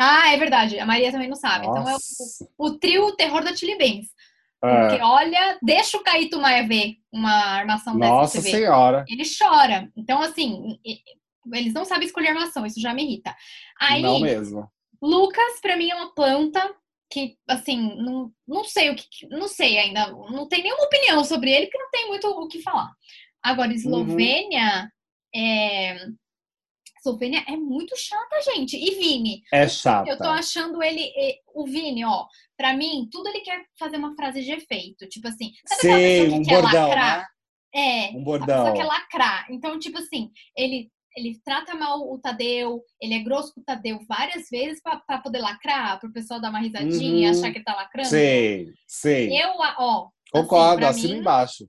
Ah, 0.00 0.32
é 0.32 0.36
verdade. 0.36 0.78
A 0.78 0.86
Maria 0.86 1.12
também 1.12 1.28
não 1.28 1.36
sabe. 1.36 1.66
Então 1.66 1.88
é 1.88 1.92
Nossa. 1.92 2.44
o, 2.58 2.66
o 2.66 2.78
trio 2.78 3.14
terror 3.14 3.44
da 3.44 3.54
Chili 3.54 3.76
Benz. 4.64 4.84
É. 4.84 4.88
Porque, 4.88 5.02
olha, 5.02 5.58
deixa 5.62 5.96
o 5.96 6.02
Caíto 6.02 6.40
Maia 6.40 6.66
ver 6.66 6.96
uma 7.12 7.30
armação 7.30 7.94
Nossa 7.94 8.38
dessa 8.38 8.46
TV. 8.48 8.58
Senhora. 8.64 9.04
Ele 9.08 9.22
chora. 9.38 9.90
Então, 9.96 10.20
assim, 10.22 10.78
eles 11.52 11.72
não 11.74 11.84
sabem 11.84 12.06
escolher 12.06 12.28
armação, 12.28 12.64
isso 12.64 12.80
já 12.80 12.94
me 12.94 13.04
irrita. 13.04 13.34
Aí, 13.80 14.02
Não 14.02 14.20
mesmo. 14.20 14.68
Lucas, 15.02 15.60
pra 15.60 15.76
mim, 15.76 15.90
é 15.90 15.94
uma 15.94 16.14
planta 16.14 16.74
que, 17.10 17.36
assim, 17.48 17.94
não, 17.96 18.32
não 18.48 18.64
sei 18.64 18.90
o 18.90 18.96
que. 18.96 19.06
Não 19.28 19.46
sei 19.46 19.78
ainda. 19.78 20.08
Não 20.08 20.48
tem 20.48 20.62
nenhuma 20.62 20.84
opinião 20.84 21.22
sobre 21.24 21.50
ele, 21.50 21.66
porque 21.66 21.78
não 21.78 21.90
tem 21.90 22.08
muito 22.08 22.26
o 22.28 22.48
que 22.48 22.62
falar. 22.62 22.90
Agora, 23.42 23.68
Uhum. 23.68 23.74
Eslovênia. 23.74 24.90
É... 25.34 26.06
Eslovênia 27.04 27.44
é 27.46 27.56
muito 27.56 27.94
chata, 27.96 28.40
gente. 28.54 28.76
E 28.76 28.94
Vini? 28.94 29.42
É 29.52 29.68
chata. 29.68 30.08
Eu 30.10 30.16
tô 30.16 30.24
achando 30.28 30.82
ele. 30.82 31.12
O 31.54 31.66
Vini, 31.66 32.02
ó. 32.04 32.24
Pra 32.56 32.74
mim, 32.74 33.06
tudo 33.12 33.28
ele 33.28 33.40
quer 33.40 33.62
fazer 33.78 33.98
uma 33.98 34.14
frase 34.14 34.42
de 34.42 34.50
efeito. 34.52 35.06
Tipo 35.08 35.28
assim. 35.28 35.50
Sabe 35.66 35.80
Sim, 35.82 36.28
um 36.32 36.42
quer 36.42 36.62
bordão, 36.62 36.88
lacrar? 36.88 37.18
né? 37.18 37.26
É. 37.76 38.10
Um 38.16 38.24
bordão. 38.24 38.72
quer 38.74 38.84
lacrar. 38.84 39.46
Então, 39.50 39.78
tipo 39.78 39.98
assim, 39.98 40.30
ele, 40.56 40.88
ele 41.16 41.38
trata 41.44 41.74
mal 41.74 42.00
o 42.00 42.18
Tadeu, 42.18 42.80
ele 43.00 43.14
é 43.14 43.18
grosso 43.18 43.52
com 43.52 43.60
o 43.60 43.64
Tadeu 43.64 43.98
várias 44.08 44.48
vezes 44.48 44.80
pra, 44.82 44.96
pra 44.96 45.18
poder 45.18 45.40
lacrar, 45.40 45.98
pro 46.00 46.12
pessoal 46.12 46.40
dar 46.40 46.50
uma 46.50 46.60
risadinha 46.60 47.26
e 47.28 47.30
Uhum. 47.32 47.38
achar 47.38 47.50
que 47.52 47.58
ele 47.58 47.64
tá 47.64 47.74
lacrando. 47.74 48.08
Sei, 48.08 48.68
sei. 48.86 49.30
Eu, 49.42 49.50
ó, 49.58 50.08
Concordo, 50.32 50.78
pra 50.78 50.88
assina 50.90 51.16
embaixo. 51.16 51.68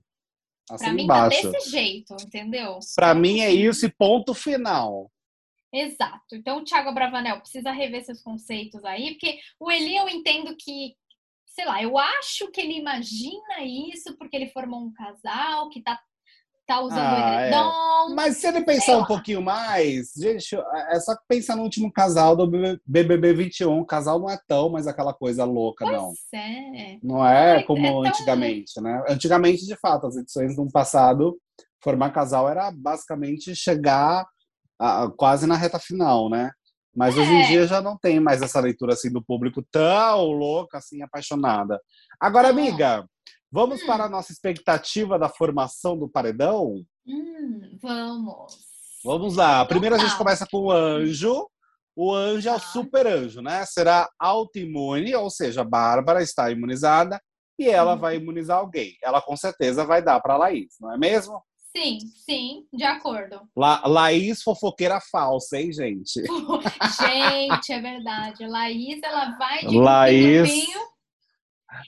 pra 0.66 0.76
Assina 0.76 0.92
mim 0.92 1.02
embaixo. 1.04 1.42
tá 1.42 1.48
desse 1.50 1.70
jeito, 1.70 2.14
entendeu? 2.24 2.78
Pra 2.94 3.12
mim 3.14 3.40
é 3.40 3.52
isso 3.52 3.84
e 3.84 3.90
ponto 3.92 4.32
final. 4.32 5.10
Exato. 5.72 6.34
Então, 6.34 6.58
o 6.58 6.64
Thiago 6.64 6.92
Bravanel 6.94 7.40
precisa 7.40 7.70
rever 7.70 8.04
seus 8.04 8.22
conceitos 8.22 8.84
aí, 8.84 9.10
porque 9.12 9.38
o 9.60 9.70
Eli 9.70 9.96
eu 9.96 10.08
entendo 10.08 10.54
que, 10.58 10.94
sei 11.46 11.64
lá, 11.64 11.82
eu 11.82 11.98
acho 11.98 12.50
que 12.50 12.60
ele 12.60 12.78
imagina 12.78 13.62
isso 13.62 14.16
porque 14.16 14.36
ele 14.36 14.48
formou 14.50 14.80
um 14.80 14.92
casal 14.92 15.68
que 15.68 15.82
tá, 15.82 15.98
tá 16.66 16.80
usando 16.80 17.00
Ah, 17.00 17.14
o 17.14 17.18
é. 17.40 17.46
edredom. 17.48 18.14
Mas 18.14 18.36
se 18.36 18.46
ele 18.46 18.64
pensar 18.64 18.96
um 18.96 19.00
lá. 19.00 19.06
pouquinho 19.06 19.42
mais, 19.42 20.12
gente, 20.16 20.54
é 20.90 21.00
só 21.00 21.14
pensar 21.28 21.56
no 21.56 21.64
último 21.64 21.92
casal 21.92 22.36
do 22.36 22.48
BBB 22.86 23.32
21. 23.34 23.80
O 23.80 23.84
casal 23.86 24.18
não 24.20 24.30
é 24.30 24.38
tão 24.46 24.70
mais 24.70 24.86
aquela 24.86 25.12
coisa 25.12 25.44
louca, 25.44 25.84
não. 25.84 26.06
Pois 26.12 26.18
é. 26.42 26.98
Não 27.02 27.26
é 27.26 27.62
como 27.64 27.84
é 27.84 27.90
tão- 27.90 28.02
antigamente, 28.04 28.80
né? 28.80 29.02
Antigamente, 29.08 29.66
de 29.66 29.76
fato, 29.76 30.06
as 30.06 30.16
edições 30.16 30.56
no 30.56 30.70
passado, 30.70 31.36
formar 31.82 32.10
casal 32.10 32.48
era 32.48 32.70
basicamente 32.70 33.54
chegar 33.56 34.24
a- 34.78 35.10
quase 35.16 35.46
na 35.46 35.56
reta 35.56 35.78
final, 35.78 36.28
né? 36.28 36.50
Mas 36.94 37.16
hoje 37.16 37.30
em 37.30 37.42
É. 37.42 37.46
dia 37.48 37.66
já 37.66 37.80
não 37.82 37.96
tem 37.98 38.18
mais 38.18 38.40
essa 38.40 38.58
leitura 38.60 38.94
assim 38.94 39.12
do 39.12 39.22
público 39.22 39.62
tão 39.70 40.24
louca, 40.32 40.78
assim, 40.78 41.02
apaixonada. 41.02 41.80
Agora, 42.18 42.50
Não. 42.52 42.58
amiga, 42.58 43.06
vamos 43.52 43.82
Hum. 43.82 43.86
para 43.86 44.04
a 44.04 44.08
nossa 44.08 44.32
expectativa 44.32 45.18
da 45.18 45.28
formação 45.28 45.96
do 45.98 46.08
paredão? 46.08 46.82
Hum, 47.06 47.78
vamos. 47.82 48.56
Vamos 49.04 49.36
lá. 49.36 49.56
Então 49.58 49.66
Primeiro 49.68 49.94
a 49.94 49.98
gente 49.98 50.12
tá. 50.12 50.18
começa 50.18 50.46
com 50.50 50.58
o 50.58 50.72
anjo. 50.72 51.46
O 51.94 52.12
anjo 52.14 52.48
é 52.48 52.52
o 52.52 52.60
Tá. 52.60 52.66
super 52.66 53.06
anjo, 53.06 53.40
né? 53.40 53.64
Será 53.66 54.08
autoimune, 54.18 55.14
ou 55.14 55.30
seja, 55.30 55.60
a 55.62 55.64
Bárbara 55.64 56.22
está 56.22 56.50
imunizada 56.50 57.20
e 57.58 57.68
ela 57.68 57.92
Uhum. 57.94 57.98
vai 58.00 58.16
imunizar 58.16 58.58
alguém. 58.58 58.96
Ela 59.02 59.20
com 59.22 59.36
certeza 59.36 59.84
vai 59.84 60.02
dar 60.02 60.20
para 60.20 60.36
Laís, 60.36 60.74
não 60.80 60.92
é 60.92 60.98
mesmo? 60.98 61.42
Sim, 61.76 61.98
sim, 62.24 62.64
de 62.72 62.84
acordo. 62.84 63.40
La 63.56 63.82
Laís 63.86 64.42
fofoqueira 64.42 64.98
falsa, 65.00 65.58
hein, 65.58 65.70
gente? 65.72 66.22
Gente, 66.98 67.72
é 67.72 67.80
verdade. 67.80 68.46
Laís, 68.46 69.00
ela 69.02 69.36
vai 69.36 69.66
de 69.66 69.78
Laís- 69.78 70.42
grupinho. 70.42 70.80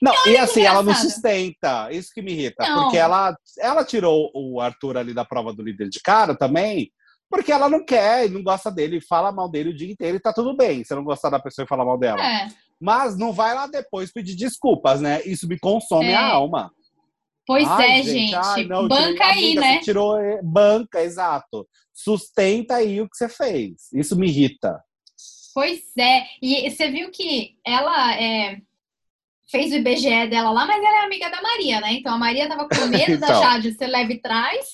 Não, 0.02 0.12
e 0.26 0.36
assim, 0.36 0.62
ela 0.62 0.82
não 0.82 0.94
sustenta. 0.94 1.90
Isso 1.90 2.10
que 2.12 2.20
me 2.20 2.32
irrita. 2.32 2.62
Não. 2.68 2.82
Porque 2.82 2.98
ela, 2.98 3.34
ela 3.58 3.84
tirou 3.84 4.30
o 4.34 4.60
Arthur 4.60 4.98
ali 4.98 5.14
da 5.14 5.24
prova 5.24 5.52
do 5.54 5.62
líder 5.62 5.88
de 5.88 6.00
cara 6.00 6.36
também, 6.36 6.92
Porque 7.30 7.50
ela 7.52 7.68
não 7.68 7.84
quer 7.84 8.26
e 8.26 8.28
não 8.28 8.42
gosta 8.42 8.70
dele, 8.70 9.00
fala 9.00 9.32
mal 9.32 9.48
dele 9.50 9.70
o 9.70 9.76
dia 9.76 9.90
inteiro 9.90 10.16
e 10.16 10.20
tá 10.20 10.32
tudo 10.32 10.54
bem. 10.56 10.84
Se 10.84 10.94
não 10.94 11.04
gostar 11.04 11.30
da 11.30 11.38
pessoa 11.40 11.64
e 11.64 11.68
falar 11.68 11.84
mal 11.84 11.98
dela. 11.98 12.20
É. 12.22 12.48
Mas 12.80 13.16
não 13.16 13.32
vai 13.32 13.54
lá 13.54 13.66
depois 13.66 14.12
pedir 14.12 14.34
desculpas, 14.36 15.00
né? 15.00 15.22
Isso 15.24 15.48
me 15.48 15.58
consome 15.58 16.08
É. 16.10 16.16
a 16.16 16.26
alma. 16.26 16.70
Pois 17.48 17.66
Ai, 17.66 18.00
é, 18.00 18.02
gente. 18.02 18.34
ai, 18.34 18.64
não, 18.66 18.82
eu 18.82 18.88
Banca 18.88 19.24
aí, 19.24 19.44
amiga, 19.46 19.60
né? 19.62 19.80
Tirou, 19.80 20.20
eh, 20.20 20.38
banca, 20.42 21.02
exato. 21.02 21.66
Sustenta 21.94 22.74
aí 22.74 23.00
o 23.00 23.08
que 23.08 23.16
você 23.16 23.26
fez. 23.26 23.90
Isso 23.90 24.18
me 24.18 24.28
irrita. 24.28 24.78
Pois 25.54 25.80
é. 25.98 26.26
E 26.42 26.70
você 26.70 26.90
viu 26.90 27.10
que 27.10 27.56
ela 27.64 28.14
é, 28.20 28.60
fez 29.50 29.72
o 29.72 29.76
IBGE 29.76 30.26
dela 30.28 30.50
lá, 30.50 30.66
mas 30.66 30.82
ela 30.84 31.02
é 31.02 31.04
amiga 31.06 31.30
da 31.30 31.40
Maria, 31.40 31.80
né? 31.80 31.92
Então 31.94 32.14
a 32.14 32.18
Maria 32.18 32.48
tava 32.48 32.68
com 32.68 32.74
medo 32.86 33.18
da 33.18 33.26
Então. 33.28 33.42
Jade 33.42 33.72
ser 33.74 33.86
leve 33.86 34.20
trás, 34.20 34.66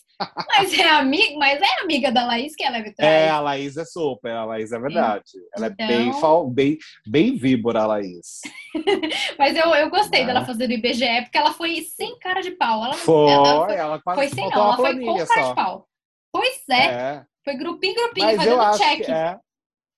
mas 0.49 0.73
é 0.79 0.89
amiga, 0.91 1.37
mas 1.39 1.61
é 1.63 1.81
amiga 1.83 2.11
da 2.11 2.27
Laís 2.27 2.55
que 2.57 2.65
é 2.65 2.71
leve 2.71 2.93
trás. 2.95 3.13
É, 3.13 3.29
a 3.31 3.41
Laís 3.41 3.77
é 3.77 3.85
super, 3.85 4.33
a 4.33 4.45
Laís 4.45 4.73
é 4.73 4.79
verdade. 4.79 5.25
Ela 5.57 5.67
é 5.67 5.71
Então- 5.71 5.87
bem, 5.87 6.13
fal- 6.21 6.51
bem, 6.51 6.79
bem 7.07 7.37
víbora, 7.37 7.83
a 7.83 7.87
Laís. 7.87 8.41
Mas 9.39 9.57
eu, 9.57 9.73
eu 9.75 9.91
gostei 9.91 10.23
É. 10.23 10.27
dela 10.27 10.45
fazer 10.45 10.69
o 10.69 10.73
IBGE, 10.73 11.23
porque 11.23 11.39
ela 11.39 11.53
foi 11.53 11.81
sem 11.83 12.19
cara 12.19 12.41
de 12.41 12.51
pau. 12.53 12.79
Ela 12.85 12.89
não- 12.89 12.95
Foi, 12.95 13.31
ela 13.31 13.73
ela 13.75 14.03
quase 14.03 14.19
foi 14.21 14.29
sem 14.29 14.51
não, 14.51 14.53
ela 14.65 14.77
foi 14.77 14.99
com 15.01 15.15
cara 15.17 15.27
só. 15.27 15.49
de 15.51 15.55
pau. 15.55 15.89
Pois 16.33 16.63
é, 16.69 16.85
É, 16.87 17.25
foi 17.45 17.55
grupinho, 17.57 17.95
grupinho, 17.95 18.27
mas 18.27 18.37
fazendo 18.37 18.79
check. 18.79 19.09
é. 19.09 19.37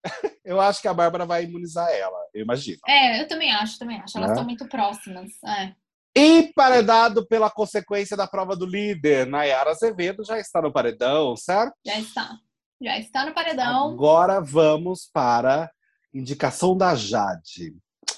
Eu 0.44 0.60
acho 0.60 0.80
que 0.80 0.86
a 0.88 0.94
Bárbara 0.94 1.24
vai 1.26 1.44
imunizar 1.44 1.88
ela, 1.90 2.18
eu 2.36 2.42
imagino. 2.42 2.78
É, 2.86 3.22
eu 3.22 3.28
também 3.28 3.50
acho, 3.52 3.78
também 3.78 4.00
acho. 4.00 4.16
Elas 4.16 4.28
Né? 4.30 4.34
estão 4.34 4.46
muito 4.46 4.68
próximas. 4.68 5.30
É. 5.44 5.74
Emparedado 6.18 7.26
pela 7.26 7.50
consequência 7.50 8.16
da 8.16 8.26
prova 8.26 8.56
do 8.56 8.64
líder, 8.66 9.26
Nayara 9.26 9.70
Azevedo 9.70 10.24
já 10.24 10.38
está 10.38 10.62
no 10.62 10.72
paredão, 10.72 11.36
certo? 11.36 11.74
Já 11.84 11.98
está. 11.98 12.38
Já 12.80 12.98
está 12.98 13.26
no 13.26 13.34
paredão. 13.34 13.90
Agora 13.92 14.40
vamos 14.40 15.08
para 15.12 15.70
indicação 16.14 16.76
da 16.76 16.94
Jade. 16.94 17.74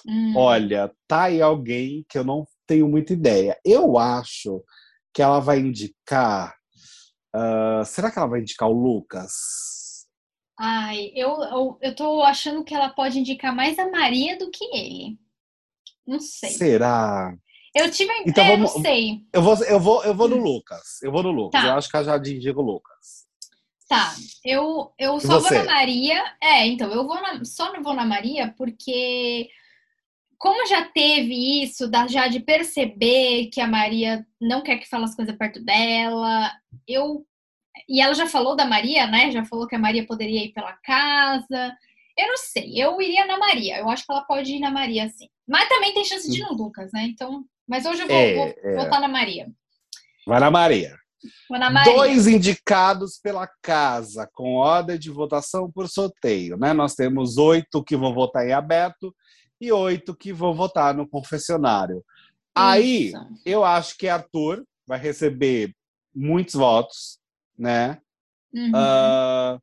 Hum. 0.07 0.35
Olha, 0.37 0.93
tá 1.09 1.25
aí 1.25 1.43
alguém 1.43 2.05
que 2.09 2.17
eu 2.17 2.25
não 2.25 2.47
tenho 2.67 2.89
muita 2.89 3.13
ideia. 3.13 3.59
Eu 3.65 3.99
acho 3.99 4.63
que 5.13 5.21
ela 5.23 5.41
vai 5.41 5.59
indicar. 5.59 6.55
ah, 7.35 7.83
será 7.85 8.11
que 8.11 8.19
ela 8.19 8.29
vai 8.29 8.41
indicar 8.41 8.69
o 8.69 8.73
Lucas? 8.73 9.33
Ai, 10.59 11.13
eu, 11.15 11.41
eu, 11.43 11.79
eu 11.81 11.95
tô 11.95 12.23
achando 12.23 12.65
que 12.65 12.75
ela 12.75 12.89
pode 12.89 13.19
indicar 13.19 13.55
mais 13.55 13.79
a 13.79 13.89
Maria 13.91 14.37
do 14.37 14.51
que 14.51 14.65
ele. 14.77 15.19
Não 16.07 16.19
sei. 16.21 16.51
Será? 16.51 17.33
Eu 17.75 17.91
tive. 17.91 18.11
Então 18.27 18.43
é, 18.45 18.57
vamos- 18.57 18.75
não 18.75 18.83
sei. 18.83 19.21
Eu 19.33 19.43
vou, 19.43 19.55
eu 19.65 19.79
vou, 19.81 20.03
eu 20.05 20.15
vou 20.15 20.29
no 20.29 20.37
Lucas. 20.37 21.01
Eu 21.03 21.13
vou 21.13 21.23
no 21.23 21.31
Lucas. 21.31 21.61
Tá. 21.61 21.69
Eu 21.69 21.75
acho 21.75 21.89
que 21.89 21.97
a 21.97 22.03
Jade 22.03 22.35
indica 22.35 22.59
o 22.59 22.63
Lucas. 22.63 23.27
Tá. 23.89 24.15
Eu, 24.45 24.93
eu 24.99 25.21
só 25.21 25.39
vou 25.39 25.51
na 25.53 25.65
Maria. 25.65 26.23
É, 26.43 26.67
então, 26.67 26.91
eu 26.91 27.07
vou 27.07 27.21
na, 27.23 27.45
só 27.45 27.73
não 27.73 27.83
vou 27.83 27.95
na 27.95 28.05
Maria 28.05 28.53
porque. 28.57 29.49
Como 30.39 30.67
já 30.69 30.85
teve 30.85 31.63
isso 31.65 31.89
da 31.91 32.07
Jade 32.07 32.39
perceber 32.41 33.47
que 33.53 33.61
a 33.61 33.67
Maria 33.67 34.25
não 34.41 34.63
quer 34.63 34.79
que 34.79 34.89
fale 34.89 35.03
as 35.05 35.15
coisas 35.15 35.37
perto 35.37 35.63
dela, 35.63 36.53
eu. 36.87 37.25
E 37.89 38.01
ela 38.01 38.15
já 38.15 38.27
falou 38.27 38.57
da 38.57 38.65
Maria, 38.65 39.07
né? 39.07 39.31
Já 39.31 39.45
falou 39.45 39.67
que 39.67 39.77
a 39.77 39.79
Maria 39.79 40.07
poderia 40.07 40.45
ir 40.45 40.53
pela 40.53 40.73
casa. 40.85 41.77
Eu 42.17 42.27
não 42.27 42.37
sei, 42.37 42.73
eu 42.77 43.01
iria 43.01 43.27
na 43.27 43.39
Maria. 43.39 43.79
Eu 43.79 43.89
acho 43.89 44.05
que 44.05 44.13
ela 44.13 44.23
pode 44.23 44.53
ir 44.53 44.61
na 44.61 44.71
Maria, 44.71 45.09
sim. 45.11 45.29
Mas 45.47 45.69
também 45.69 45.95
tem 45.95 46.05
chance 46.05 46.31
de 46.31 46.41
ir 46.41 46.45
no 46.45 46.55
Lucas, 46.55 46.91
né? 46.93 47.05
Então. 47.05 47.45
Mas 47.67 47.85
hoje 47.85 48.03
eu 48.03 48.09
vou, 48.09 48.17
É, 48.17 48.35
vou 48.35 48.71
é. 48.71 48.77
votar 48.77 49.01
na 49.01 49.09
Maria. 49.09 49.47
Vai 50.27 50.41
na 50.41 50.51
Maria. 50.51 50.97
Vou 51.49 51.59
na 51.59 51.71
Maria. 51.71 51.93
Dois 51.93 52.27
indicados 52.27 53.19
pela 53.23 53.49
casa, 53.63 54.29
com 54.33 54.55
ordem 54.55 54.99
de 54.99 55.11
votação 55.11 55.71
por 55.71 55.89
sorteio, 55.89 56.57
né? 56.57 56.73
Nós 56.73 56.95
temos 56.95 57.37
oito 57.39 57.83
que 57.85 57.97
vão 57.97 58.15
votar 58.15 58.47
em 58.47 58.53
aberto 58.53 59.15
e 59.61 59.73
oito 59.73 60.17
que 60.17 60.33
vão 60.33 60.55
votar 60.55 60.95
no 60.95 61.09
confessionário. 61.09 62.05
Aí, 62.55 63.09
Isso. 63.09 63.29
eu 63.45 63.65
acho 63.65 63.97
que 63.97 64.09
Arthur 64.09 64.65
vai 64.87 64.99
receber 64.99 65.73
muitos 66.15 66.55
votos, 66.55 67.18
né? 67.59 68.01
Uhum. 68.55 68.73
Ah, 68.75 69.59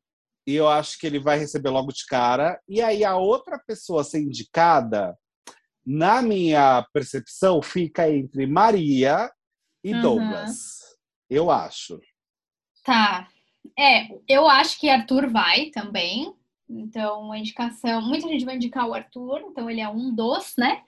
e 0.46 0.54
eu 0.54 0.68
acho 0.68 0.98
que 0.98 1.06
ele 1.06 1.18
vai 1.18 1.38
receber 1.38 1.70
logo 1.70 1.92
de 1.92 2.06
cara. 2.06 2.60
E 2.68 2.80
aí 2.80 3.04
a 3.04 3.16
outra 3.16 3.58
pessoa 3.58 4.02
a 4.02 4.04
ser 4.04 4.20
indicada, 4.20 5.16
na 5.84 6.20
minha 6.22 6.86
percepção, 6.92 7.62
fica 7.62 8.10
entre 8.10 8.46
Maria 8.46 9.30
e 9.82 9.94
Uhum. 9.94 10.02
Douglas. 10.02 10.96
Eu 11.28 11.50
acho. 11.50 12.00
Tá. 12.84 13.28
É, 13.78 14.08
eu 14.28 14.48
acho 14.48 14.78
que 14.78 14.88
Arthur 14.88 15.28
vai 15.28 15.66
também. 15.70 16.32
Então, 16.68 17.30
a 17.32 17.38
indicação. 17.38 18.02
Muita 18.02 18.28
gente 18.28 18.44
vai 18.44 18.56
indicar 18.56 18.86
o 18.88 18.94
Arthur, 18.94 19.40
então 19.40 19.70
ele 19.70 19.80
é 19.80 19.88
um 19.88 20.14
dos, 20.14 20.54
né? 20.56 20.82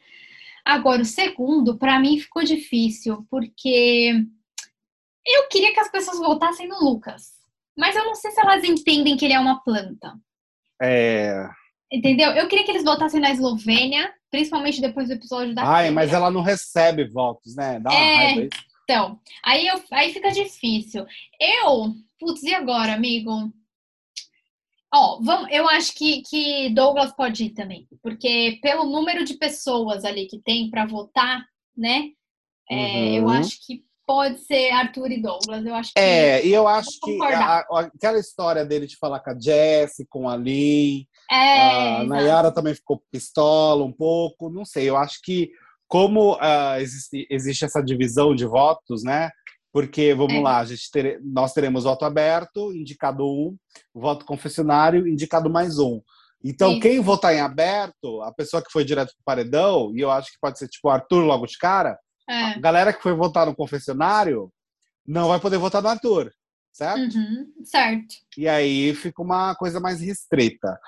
Agora, 0.65 1.03
o 1.03 1.05
segundo, 1.05 1.79
pra 1.79 1.99
mim, 1.99 2.19
ficou 2.19 2.43
difícil, 2.43 3.27
porque 3.31 4.25
eu 5.37 5.49
queria 5.49 5.73
que 5.73 5.81
as 5.81 5.91
pessoas 5.91 6.19
voltassem 6.19 6.67
no 6.69 6.79
Lucas. 6.81 7.33
Mas 7.77 7.95
eu 7.95 8.05
não 8.05 8.15
sei 8.15 8.31
se 8.31 8.41
elas 8.41 8.65
entendem 8.65 9.17
que 9.17 9.25
ele 9.25 9.35
é 9.35 9.41
uma 9.41 9.63
planta. 9.63 10.15
É... 10.83 11.49
Entendeu? 11.93 12.33
Eu 12.33 12.49
queria 12.49 12.65
que 12.65 12.71
eles 12.71 12.85
votassem 12.85 13.21
na 13.21 13.31
Eslovênia, 13.31 14.13
principalmente 14.31 14.81
depois 14.81 15.09
do 15.09 15.15
episódio 15.15 15.55
da 15.55 15.63
Ai, 15.65 15.91
mas 15.91 16.13
ela 16.13 16.31
não 16.31 16.43
recebe 16.43 17.05
votos, 17.09 17.55
né? 17.57 17.81
Dá 17.81 17.91
uma 17.91 17.99
É. 17.99 18.17
raiva 18.17 18.41
isso. 18.43 18.65
Então, 18.85 19.21
aí, 19.45 19.67
eu, 19.67 19.83
aí 19.93 20.13
fica 20.13 20.31
difícil. 20.31 21.05
Eu, 21.41 21.95
putz, 22.19 22.43
e 22.43 22.55
agora, 22.55 22.95
amigo? 22.95 23.31
Ó, 24.93 25.21
vamos, 25.23 25.49
eu 25.53 25.69
acho 25.69 25.95
que, 25.95 26.23
que 26.23 26.71
Douglas 26.71 27.13
pode 27.15 27.45
ir 27.45 27.51
também, 27.51 27.87
porque 28.03 28.59
pelo 28.63 28.85
número 28.85 29.23
de 29.25 29.35
pessoas 29.35 30.05
ali 30.05 30.27
que 30.27 30.39
tem 30.41 30.71
para 30.71 30.87
votar, 30.87 31.45
né? 31.77 32.11
é, 32.71 33.19
eu 33.19 33.25
Uhum. 33.25 33.31
acho 33.31 33.59
que 33.67 33.83
pode 34.09 34.39
ser 34.41 34.71
Arthur 34.71 35.11
e 35.13 35.21
Douglas. 35.23 35.65
Eu 35.67 35.75
acho 35.75 35.93
que 35.93 36.01
É, 36.01 36.45
e 36.45 36.53
eu 36.53 36.67
acho 36.67 36.89
que 37.05 37.23
a- 37.23 37.65
aquela 37.95 38.19
história 38.19 38.65
dele 38.65 38.87
de 38.87 38.97
falar 38.97 39.21
com 39.21 39.31
a 39.31 39.39
Jessie, 39.39 40.07
com 40.09 40.27
a 40.29 40.35
Lin, 40.35 41.07
é, 41.31 41.99
a. 41.99 42.05
Nayara 42.05 42.51
também 42.51 42.75
ficou 42.75 43.03
pistola 43.13 43.85
um 43.85 43.93
pouco, 43.93 44.49
não 44.49 44.65
sei. 44.65 44.89
Eu 44.89 44.97
acho 44.97 45.21
que 45.23 45.51
como 45.87 46.37
ah, 46.41 46.81
existe, 46.81 47.27
existe 47.31 47.65
essa 47.67 47.83
divisão 47.83 48.35
de 48.35 48.45
votos, 48.47 49.03
né? 49.05 49.31
Porque, 49.71 50.15
vamos 50.15 50.35
É. 50.35 50.41
lá, 50.41 50.59
a 50.59 50.65
gente 50.65 50.91
tere- 50.91 51.19
nós 51.23 51.53
teremos 51.53 51.85
voto 51.85 52.05
aberto, 52.07 52.73
indicado 52.73 53.27
um, 53.27 53.55
voto 53.95 54.25
confessionário, 54.25 55.07
indicado 55.07 55.51
mais 55.51 55.79
um. 55.79 56.01
Então, 56.43 56.73
Isso. 56.73 56.81
quem 56.81 57.01
votar 57.01 57.35
em 57.35 57.41
aberto, 57.41 58.23
a 58.23 58.33
pessoa 58.33 58.63
que 58.63 58.73
foi 58.73 58.85
direto 58.85 59.09
pro 59.09 59.25
paredão, 59.25 59.93
e 59.95 60.01
eu 60.01 60.11
acho 60.11 60.31
que 60.33 60.39
pode 60.41 60.59
ser 60.59 60.69
tipo 60.69 60.89
o 60.89 60.91
Arthur 60.91 61.21
logo 61.25 61.47
de 61.47 61.59
cara, 61.59 61.99
É. 62.29 62.35
a 62.55 62.59
galera 62.59 62.93
que 62.93 63.03
foi 63.03 63.15
votar 63.15 63.47
no 63.47 63.55
confessionário 63.55 64.53
não 65.07 65.29
vai 65.29 65.41
poder 65.41 65.57
votar 65.59 65.83
no 65.83 65.89
Arthur, 65.89 66.31
certo? 66.73 67.17
Uhum, 67.17 67.47
certo. 67.65 68.15
E 68.37 68.47
aí 68.47 68.95
fica 68.95 69.23
uma 69.23 69.55
coisa 69.55 69.81
mais 69.81 70.01
restrita. 70.01 70.79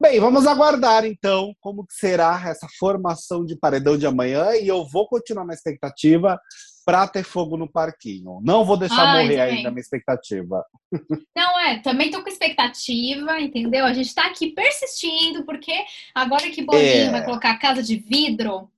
Bem, 0.00 0.18
vamos 0.18 0.46
aguardar 0.46 1.04
então 1.06 1.54
como 1.60 1.86
que 1.86 1.94
será 1.94 2.42
essa 2.44 2.66
formação 2.78 3.44
de 3.44 3.56
paredão 3.56 3.96
de 3.96 4.04
amanhã 4.06 4.50
e 4.56 4.66
eu 4.66 4.84
vou 4.84 5.06
continuar 5.06 5.44
na 5.46 5.54
expectativa 5.54 6.38
para 6.84 7.06
ter 7.06 7.22
fogo 7.22 7.56
no 7.56 7.70
parquinho. 7.70 8.40
Não 8.42 8.64
vou 8.64 8.76
deixar 8.76 9.00
Ai, 9.06 9.22
morrer 9.22 9.36
também. 9.36 9.56
ainda 9.56 9.68
a 9.68 9.70
minha 9.70 9.80
expectativa. 9.80 10.64
Não, 11.36 11.60
é, 11.60 11.78
também 11.80 12.10
tô 12.10 12.20
com 12.22 12.28
expectativa, 12.28 13.40
entendeu? 13.40 13.84
A 13.86 13.92
gente 13.92 14.12
tá 14.12 14.26
aqui 14.26 14.48
persistindo, 14.50 15.44
porque 15.44 15.72
agora 16.12 16.50
que 16.50 16.62
Boninho 16.62 16.82
É. 17.06 17.10
vai 17.10 17.24
colocar 17.24 17.52
a 17.52 17.58
casa 17.58 17.80
de 17.82 17.96
vidro, 17.96 18.68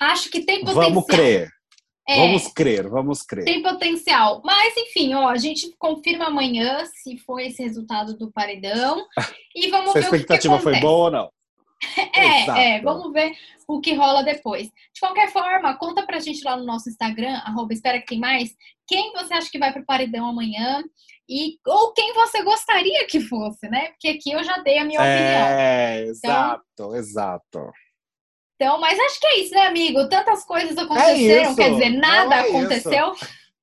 acho 0.00 0.30
que 0.30 0.40
tem 0.40 0.60
potencial. 0.60 0.90
Vamos 0.90 1.06
crer, 1.06 1.48
É, 2.08 2.16
vamos 2.16 2.48
crer, 2.48 2.88
vamos 2.88 3.22
crer. 3.22 3.44
tem 3.44 3.62
potencial. 3.62 4.40
Mas, 4.44 4.74
enfim, 4.76 5.14
ó, 5.14 5.28
a 5.28 5.36
gente 5.36 5.72
confirma 5.78 6.26
amanhã 6.26 6.84
se 6.86 7.18
foi 7.18 7.46
esse 7.46 7.62
resultado 7.62 8.16
do 8.16 8.32
paredão. 8.32 9.06
E 9.54 9.68
vamos 9.68 9.92
Se 9.92 9.98
a 9.98 10.00
ver 10.02 10.06
o 10.06 10.10
que, 10.10 10.16
que 10.16 10.22
expectativa 10.22 10.58
foi 10.60 10.78
boa 10.80 11.04
ou 11.06 11.10
não. 11.10 11.30
É, 12.14 12.42
Exato. 12.42 12.60
é, 12.60 12.80
vamos 12.82 13.12
ver 13.12 13.32
o 13.66 13.80
que 13.80 13.94
rola 13.94 14.22
depois. 14.22 14.68
De 14.68 15.00
qualquer 15.00 15.30
forma, 15.32 15.76
conta 15.78 16.04
pra 16.04 16.20
gente 16.20 16.44
lá 16.44 16.56
no 16.56 16.64
nosso 16.64 16.88
Instagram, 16.90 17.40
arroba 17.44 17.72
espera 17.72 17.98
que 18.00 18.06
tem 18.06 18.18
mais, 18.18 18.50
quem 18.86 19.12
você 19.12 19.32
acha 19.34 19.50
que 19.50 19.58
vai 19.58 19.72
pro 19.72 19.84
paredão 19.84 20.26
amanhã 20.28 20.84
e 21.28 21.56
ou 21.66 21.92
quem 21.94 22.12
você 22.12 22.42
gostaria 22.42 23.06
que 23.06 23.20
fosse, 23.20 23.68
né? 23.68 23.88
Porque 23.88 24.08
aqui 24.08 24.30
eu 24.30 24.44
já 24.44 24.58
dei 24.58 24.78
a 24.78 24.84
minha 24.84 25.00
opinião. 25.00 25.46
É, 25.48 26.02
exato, 26.02 26.94
exato. 26.94 27.70
Então, 28.60 28.78
mas 28.78 29.00
acho 29.00 29.18
que 29.18 29.26
é 29.26 29.40
isso, 29.40 29.54
né, 29.54 29.62
amigo? 29.62 30.06
Tantas 30.06 30.44
coisas 30.44 30.76
aconteceram, 30.76 31.52
isso. 31.52 31.56
quer 31.56 31.70
dizer, 31.70 31.88
nada 31.88 32.36
é 32.36 32.46
isso. 32.46 32.56
aconteceu. 32.58 33.14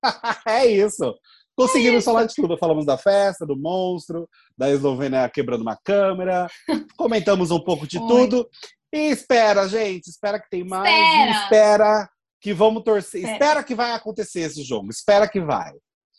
é 0.47 0.65
isso. 0.65 1.15
Conseguimos 1.55 2.03
falar 2.03 2.25
de 2.25 2.33
tudo. 2.33 2.57
Falamos 2.57 2.83
da 2.83 2.97
festa, 2.97 3.45
do 3.45 3.55
monstro, 3.55 4.27
da 4.57 4.71
Eslovênia 4.71 5.29
quebrando 5.29 5.61
uma 5.61 5.77
câmera. 5.77 6.47
Comentamos 6.97 7.51
um 7.51 7.59
pouco 7.59 7.85
de 7.85 7.99
tudo. 7.99 8.49
E 8.91 9.11
espera, 9.11 9.67
gente. 9.67 10.07
Espera 10.07 10.39
que 10.39 10.49
tem 10.49 10.63
mais. 10.63 10.89
Espera. 10.89 11.43
espera 11.43 12.09
que 12.41 12.51
vamos 12.51 12.83
torcer. 12.83 13.21
Espera. 13.21 13.33
Espera 13.35 13.63
que 13.63 13.75
vai 13.75 13.91
acontecer 13.91 14.39
esse 14.39 14.63
jogo. 14.63 14.89
Espera 14.89 15.27
que 15.27 15.39
vai. 15.39 15.73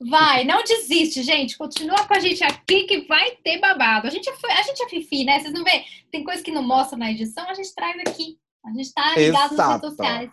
Vai, 0.09 0.45
não 0.45 0.63
desiste, 0.63 1.25
gente. 1.25 1.59
Continua 1.59 2.07
com 2.07 2.15
a 2.15 2.21
gente 2.21 2.45
aqui 2.45 2.85
que 2.85 3.01
vai 3.09 3.33
ter 3.43 3.59
babado. 3.59 4.07
A 4.07 4.11
gente, 4.11 4.31
é, 4.31 4.53
a 4.53 4.63
gente 4.63 4.85
é 4.85 4.89
fifi, 4.89 5.25
né? 5.25 5.41
Vocês 5.41 5.53
não 5.53 5.65
vê? 5.65 5.83
Tem 6.13 6.23
coisa 6.23 6.45
que 6.45 6.53
não 6.53 6.63
mostra 6.63 6.97
na 6.97 7.11
edição, 7.11 7.51
a 7.51 7.55
gente 7.55 7.75
traz 7.75 7.99
aqui. 8.07 8.39
A 8.69 8.73
gente 8.77 8.93
tá 8.93 9.15
ligado 9.17 9.53
Exato. 9.53 9.57
nas 9.57 9.73
redes 9.73 9.91
sociais. 9.91 10.31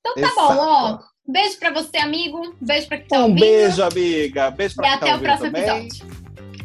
Então 0.00 0.14
tá 0.14 0.20
Exato. 0.20 0.36
bom, 0.36 0.56
ó. 0.58 0.98
Beijo 1.30 1.58
pra 1.58 1.70
você, 1.72 1.96
amigo. 1.98 2.54
Beijo 2.60 2.88
pra 2.88 2.98
quem 2.98 3.06
tá 3.08 3.18
ouvindo. 3.20 3.36
Um 3.36 3.40
beijo, 3.40 3.82
amiga. 3.82 4.50
Beijo 4.50 4.74
pra 4.76 4.86
e 4.86 4.90
quem 4.90 4.98
tá 5.00 5.06
ouvindo 5.14 5.28
E 5.28 5.30
até 5.30 5.36
o 5.36 5.38
próximo 5.38 5.52
também. 5.52 5.86
episódio. 5.86 6.18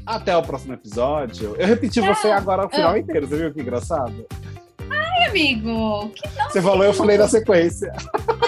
Até 0.06 0.38
o 0.38 0.42
próximo 0.44 0.74
episódio. 0.74 1.56
Eu 1.58 1.68
repeti 1.68 2.00
você 2.02 2.28
agora 2.30 2.66
o 2.66 2.70
final 2.70 2.98
inteiro, 2.98 3.28
você 3.28 3.38
viu 3.38 3.54
que 3.54 3.62
engraçado? 3.62 4.26
Ai, 4.90 5.30
amigo. 5.30 6.10
Que 6.10 6.52
você 6.52 6.62
falou, 6.62 6.84
eu 6.84 6.94
falei 6.94 7.18
na 7.18 7.28
sequência. 7.28 7.92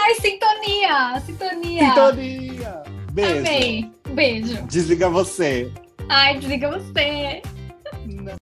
Ai, 0.02 0.16
sintonia. 0.16 1.22
Sintonia. 1.26 1.86
Sintonia. 1.90 2.84
Beijo. 3.12 3.40
Amei. 3.40 3.92
Beijo. 4.10 4.62
Desliga 4.68 5.10
você. 5.10 5.72
Ai, 6.10 6.38
desliga 6.40 6.70
você. 6.72 7.42
Não. 8.06 8.34